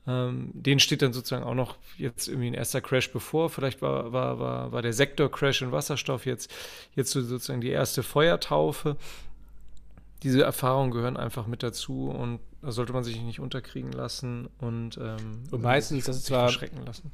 [0.05, 3.49] Ähm, denen steht dann sozusagen auch noch jetzt irgendwie ein erster Crash bevor.
[3.49, 6.51] Vielleicht war, war, war, war der Sektor-Crash in Wasserstoff jetzt,
[6.95, 8.97] jetzt sozusagen die erste Feuertaufe.
[10.21, 14.97] Diese Erfahrungen gehören einfach mit dazu und da sollte man sich nicht unterkriegen lassen und,
[14.97, 17.11] ähm, und meistens, das ist zwar schrecken lassen.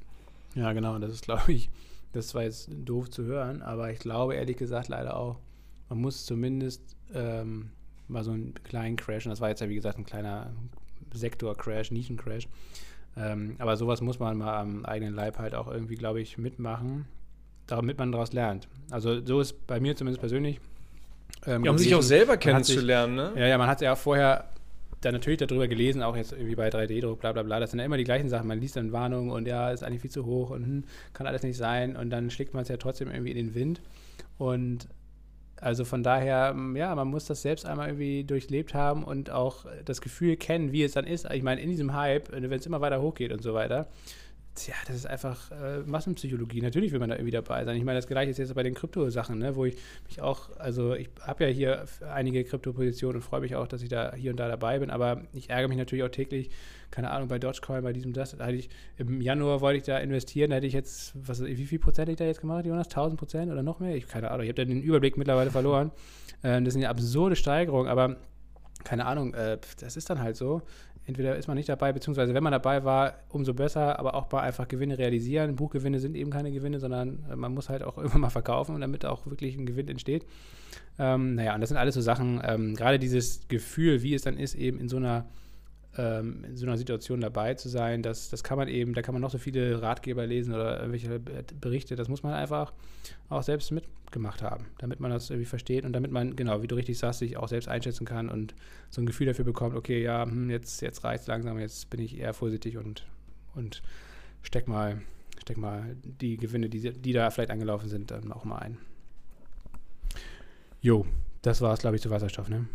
[0.54, 1.70] Ja, genau, das ist, glaube ich,
[2.14, 5.40] das war jetzt doof zu hören, aber ich glaube ehrlich gesagt leider auch,
[5.90, 7.72] man muss zumindest ähm,
[8.10, 9.26] mal so einen kleinen Crash.
[9.26, 10.52] Und das war jetzt ja, wie gesagt, ein kleiner
[11.14, 12.48] Sektor-Crash, Nischen-Crash.
[13.18, 17.06] Ähm, aber sowas muss man mal am eigenen Leib halt auch irgendwie, glaube ich, mitmachen,
[17.68, 18.68] damit man daraus lernt.
[18.92, 20.60] Also so ist bei mir zumindest persönlich.
[21.46, 23.32] Ähm, ja, um sich auch selber kennenzulernen, ne?
[23.36, 24.50] Ja, ja, man hat ja auch vorher
[25.02, 27.60] dann natürlich darüber gelesen, auch jetzt irgendwie bei 3D-Druck, bla bla bla.
[27.60, 28.48] Das sind ja immer die gleichen Sachen.
[28.48, 30.84] Man liest dann Warnungen und ja, ist eigentlich viel zu hoch und hm,
[31.14, 31.96] kann alles nicht sein.
[31.96, 33.82] Und dann schlägt man es ja trotzdem irgendwie in den Wind.
[34.38, 34.88] Und
[35.62, 39.66] also von daher, mm, ja, man muss das selbst einmal irgendwie durchlebt haben und auch
[39.86, 41.30] das Gefühl kennen, wie es dann ist.
[41.32, 43.88] Ich meine, in diesem Hype, wenn es immer weiter hochgeht und so weiter,
[44.68, 46.62] ja, das ist einfach äh, Massenpsychologie.
[46.62, 47.78] Natürlich will man da irgendwie dabei sein.
[47.78, 49.78] Ich meine, das gleiche ist jetzt bei den Krypto-Sachen, ne, wo ich
[50.08, 53.90] mich auch, also ich habe ja hier einige Krypto-Positionen und freue mich auch, dass ich
[53.90, 56.50] da hier und da dabei bin, aber ich ärgere mich natürlich auch täglich,
[56.92, 60.50] keine Ahnung, bei Dogecoin, bei diesem, das, da ich, im Januar wollte ich da investieren,
[60.50, 62.88] da hätte ich jetzt, was, wie viel Prozent hätte ich da jetzt gemacht, Jonas?
[62.88, 63.96] 1000 Prozent oder noch mehr?
[63.96, 65.92] Ich, keine Ahnung, ich habe da den Überblick mittlerweile verloren.
[66.42, 68.16] Ähm, das sind ja absurde Steigerungen, aber
[68.84, 70.62] keine Ahnung, äh, das ist dann halt so
[71.10, 74.42] entweder ist man nicht dabei, beziehungsweise wenn man dabei war, umso besser, aber auch mal
[74.42, 75.56] einfach Gewinne realisieren.
[75.56, 79.06] Buchgewinne sind eben keine Gewinne, sondern äh, man muss halt auch irgendwann mal verkaufen, damit
[79.06, 80.26] auch wirklich ein Gewinn entsteht.
[81.00, 84.38] Ähm, naja, und das sind alles so Sachen, ähm, gerade dieses Gefühl, wie es dann
[84.38, 85.26] ist, eben in so einer
[85.98, 89.14] ähm, in so einer Situation dabei zu sein, das, das kann man eben, da kann
[89.14, 92.74] man noch so viele Ratgeber lesen oder irgendwelche Berichte, das muss man einfach
[93.30, 96.76] auch selbst mitgemacht haben, damit man das irgendwie versteht und damit man, genau, wie du
[96.76, 98.54] richtig sagst, sich auch selbst einschätzen kann und
[98.90, 102.00] so ein Gefühl dafür bekommt, okay, ja, hm, jetzt, jetzt reicht es langsam, jetzt bin
[102.02, 103.06] ich eher vorsichtig und,
[103.56, 103.82] und
[104.44, 105.02] steck mal,
[105.42, 108.78] steck mal die Gewinne, die, die da vielleicht angelaufen sind, dann auch mal ein.
[110.82, 111.06] Jo,
[111.42, 112.68] das war es, glaube ich, zu Wasserstoff, ne?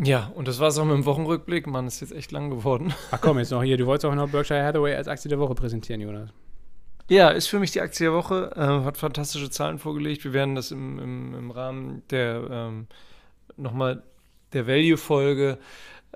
[0.00, 1.66] Ja, und das war es auch mit dem Wochenrückblick.
[1.66, 2.94] Mann, ist jetzt echt lang geworden.
[3.10, 3.76] Ach komm, jetzt noch hier.
[3.76, 6.30] Du wolltest auch noch Berkshire Hathaway als Aktie der Woche präsentieren, Jonas.
[7.10, 8.52] Ja, ist für mich die Aktie der Woche.
[8.54, 10.24] Äh, hat fantastische Zahlen vorgelegt.
[10.24, 12.86] Wir werden das im, im, im Rahmen der ähm,
[13.56, 14.02] nochmal
[14.52, 15.58] der Value-Folge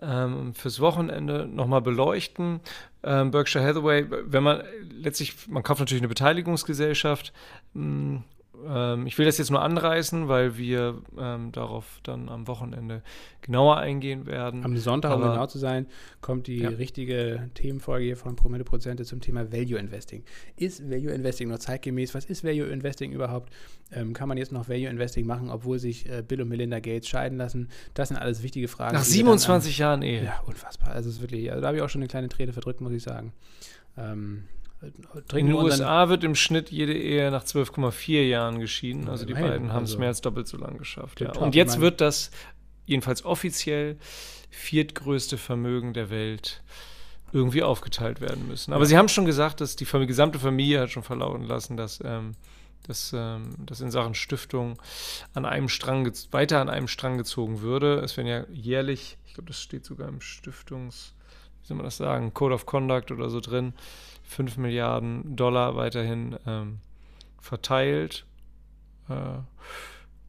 [0.00, 2.60] ähm, fürs Wochenende nochmal beleuchten.
[3.02, 7.32] Ähm, Berkshire Hathaway, wenn man letztlich, man kauft natürlich eine Beteiligungsgesellschaft,
[7.74, 8.24] mh, mm,
[8.66, 13.02] ähm, ich will das jetzt nur anreißen, weil wir ähm, darauf dann am Wochenende
[13.40, 14.64] genauer eingehen werden.
[14.64, 15.86] Am Sonntag, Aber, um genau zu sein,
[16.20, 16.68] kommt die ja.
[16.70, 20.24] richtige Themenfolge hier von Promille Prozente zum Thema Value Investing.
[20.56, 22.14] Ist Value Investing noch zeitgemäß?
[22.14, 23.52] Was ist Value Investing überhaupt?
[23.92, 27.08] Ähm, kann man jetzt noch Value Investing machen, obwohl sich äh, Bill und Melinda Gates
[27.08, 27.68] scheiden lassen?
[27.94, 28.94] Das sind alles wichtige Fragen.
[28.94, 30.24] Nach 27 dann, Jahren Ehe.
[30.24, 30.90] Ja, unfassbar.
[30.90, 32.92] Also, es ist wirklich, also da habe ich auch schon eine kleine Träne verdrückt, muss
[32.92, 33.32] ich sagen.
[33.96, 34.44] Ähm,
[35.32, 39.08] in den USA wird im Schnitt jede Ehe nach 12,4 Jahren geschieden.
[39.08, 41.20] Also die beiden haben es also mehr als doppelt so lang geschafft.
[41.20, 41.32] Ja.
[41.32, 42.30] Und jetzt wird das
[42.84, 43.96] jedenfalls offiziell
[44.50, 46.62] viertgrößte Vermögen der Welt
[47.32, 48.72] irgendwie aufgeteilt werden müssen.
[48.72, 48.88] Aber ja.
[48.88, 52.32] sie haben schon gesagt, dass die Familie, gesamte Familie hat schon verlauten lassen, dass, ähm,
[52.86, 54.78] dass, ähm, dass in Sachen Stiftung
[55.32, 58.00] an einem Strang weiter an einem Strang gezogen würde.
[58.00, 61.14] Es werden ja jährlich, ich glaube, das steht sogar im Stiftungs,
[61.62, 63.72] wie soll man das sagen, Code of Conduct oder so drin,
[64.32, 66.78] 5 Milliarden Dollar weiterhin ähm,
[67.40, 68.24] verteilt
[69.08, 69.38] äh,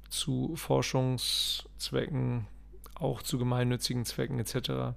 [0.10, 2.48] zu Forschungszwecken,
[2.96, 4.96] auch zu gemeinnützigen Zwecken etc.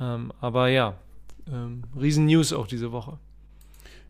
[0.00, 0.98] Ähm, aber ja,
[1.50, 3.18] ähm, Riesen-News auch diese Woche.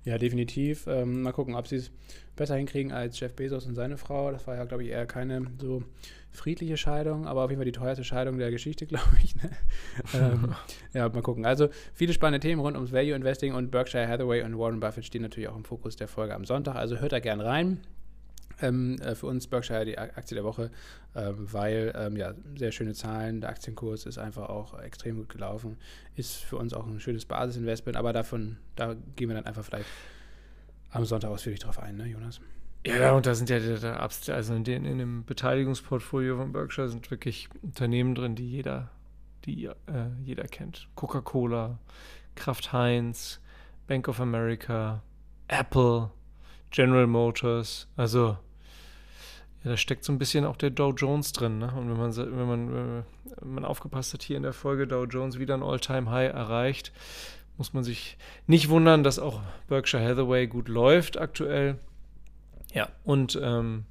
[0.05, 0.87] Ja, definitiv.
[0.87, 1.91] Ähm, mal gucken, ob sie es
[2.37, 4.31] besser hinkriegen als Jeff Bezos und seine Frau.
[4.31, 5.83] Das war ja, glaube ich, eher keine so
[6.35, 9.37] friedliche Scheidung, aber auf jeden Fall die teuerste Scheidung der Geschichte, glaube ich.
[9.37, 9.51] Ne?
[10.15, 10.55] ähm,
[10.93, 11.47] ja, mal gucken.
[11.47, 15.23] Also viele spannende Themen rund ums Value Investing und Berkshire Hathaway und Warren Buffett stehen
[15.23, 16.77] natürlich auch im Fokus der Folge am Sonntag.
[16.77, 17.81] Also hört da gern rein.
[18.63, 20.71] Ähm, äh, für uns Berkshire die Aktie der Woche,
[21.17, 25.77] ähm, weil ähm, ja sehr schöne Zahlen, der Aktienkurs ist einfach auch extrem gut gelaufen,
[26.15, 29.89] ist für uns auch ein schönes Basisinvestment, aber davon, da gehen wir dann einfach vielleicht
[30.93, 32.41] am Sonntag ausführlich drauf ein, ne, Jonas?
[32.87, 37.49] Ja, und da sind ja, also in, den, in dem Beteiligungsportfolio von Berkshire sind wirklich
[37.63, 38.91] Unternehmen drin, die jeder,
[39.47, 39.73] die äh,
[40.23, 40.89] jeder kennt.
[40.95, 41.79] Coca-Cola,
[42.35, 43.41] Kraft Heinz,
[43.87, 45.03] Bank of America,
[45.49, 46.11] Apple,
[46.71, 47.89] General Motors.
[47.97, 48.37] Also
[49.65, 51.59] ja, da steckt so ein bisschen auch der Dow Jones drin.
[51.59, 51.73] Ne?
[51.75, 53.05] Und wenn man, wenn man,
[53.41, 56.93] wenn man aufgepasst hat, hier in der Folge Dow Jones wieder ein All-Time-High erreicht,
[57.57, 61.79] muss man sich nicht wundern, dass auch Berkshire Hathaway gut läuft aktuell.
[62.75, 63.85] Ja, und ähm,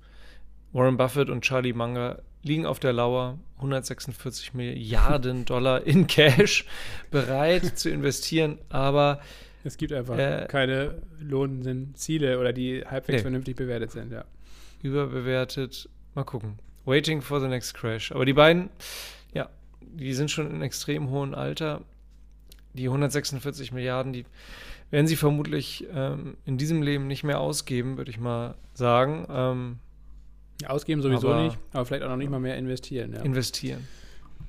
[0.74, 6.66] Warren Buffett und Charlie Munger liegen auf der Lauer, 146 Milliarden Dollar in Cash,
[7.10, 9.22] bereit zu investieren, aber
[9.64, 13.22] es gibt einfach äh, keine lohnenden Ziele oder die halbwegs nee.
[13.22, 14.26] vernünftig bewertet sind, ja.
[14.82, 16.60] Überbewertet, mal gucken.
[16.84, 18.12] Waiting for the next crash.
[18.12, 18.70] Aber die beiden,
[19.34, 21.82] ja, die sind schon in extrem hohem Alter.
[22.74, 24.26] Die 146 Milliarden, die
[24.94, 29.26] werden sie vermutlich ähm, in diesem Leben nicht mehr ausgeben, würde ich mal sagen.
[29.28, 29.80] Ähm,
[30.68, 33.12] ausgeben sowieso aber, nicht, aber vielleicht auch noch nicht mal mehr investieren.
[33.12, 33.22] Ja.
[33.22, 33.88] Investieren.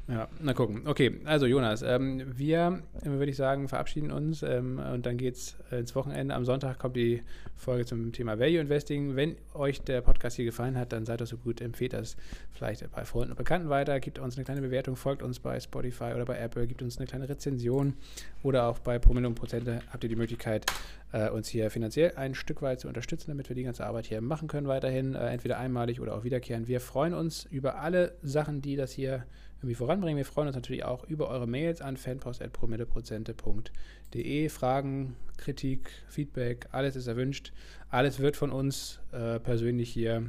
[0.06, 0.86] Ja, na gucken.
[0.86, 5.56] Okay, also Jonas, ähm, wir, würde ich sagen, verabschieden uns ähm, und dann geht es
[5.70, 6.34] ins Wochenende.
[6.34, 7.22] Am Sonntag kommt die
[7.56, 9.16] Folge zum Thema Value Investing.
[9.16, 12.18] Wenn euch der Podcast hier gefallen hat, dann seid doch so gut, empfehlt das
[12.52, 16.12] vielleicht bei Freunden und Bekannten weiter, gebt uns eine kleine Bewertung, folgt uns bei Spotify
[16.14, 17.94] oder bei Apple, gebt uns eine kleine Rezension
[18.42, 20.66] oder auch bei Promille und Prozente habt ihr die Möglichkeit,
[21.12, 24.20] äh, uns hier finanziell ein Stück weit zu unterstützen, damit wir die ganze Arbeit hier
[24.20, 26.68] machen können weiterhin, äh, entweder einmalig oder auch wiederkehren.
[26.68, 29.24] Wir freuen uns über alle Sachen, die das hier
[29.64, 30.18] irgendwie voranbringen.
[30.18, 34.50] Wir freuen uns natürlich auch über eure Mails an fanpost.promilleprozente.de.
[34.50, 37.54] Fragen, Kritik, Feedback, alles ist erwünscht.
[37.88, 40.28] Alles wird von uns äh, persönlich hier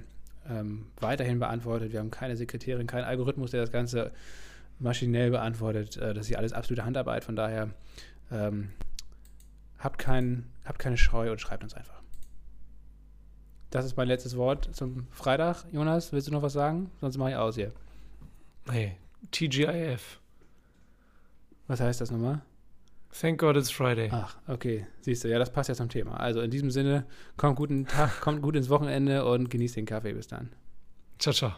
[0.49, 1.91] ähm, weiterhin beantwortet.
[1.91, 4.13] Wir haben keine Sekretärin, keinen Algorithmus, der das Ganze
[4.79, 5.97] maschinell beantwortet.
[5.97, 7.25] Äh, das ist hier alles absolute Handarbeit.
[7.25, 7.71] Von daher
[8.31, 8.69] ähm,
[9.79, 12.01] habt, kein, habt keine Scheu und schreibt uns einfach.
[13.69, 15.65] Das ist mein letztes Wort zum Freitag.
[15.73, 16.89] Jonas, willst du noch was sagen?
[17.01, 17.73] Sonst mache ich aus hier.
[18.69, 18.95] Hey,
[19.31, 20.19] TGIF.
[21.67, 22.41] Was heißt das nochmal?
[23.19, 24.09] Thank God it's Friday.
[24.11, 24.87] Ach, okay.
[25.01, 26.19] Siehst du, ja, das passt ja zum Thema.
[26.19, 27.05] Also in diesem Sinne,
[27.37, 30.13] kommt guten Tag, kommt gut ins Wochenende und genießt den Kaffee.
[30.13, 30.51] Bis dann.
[31.17, 31.53] Ciao, ciao.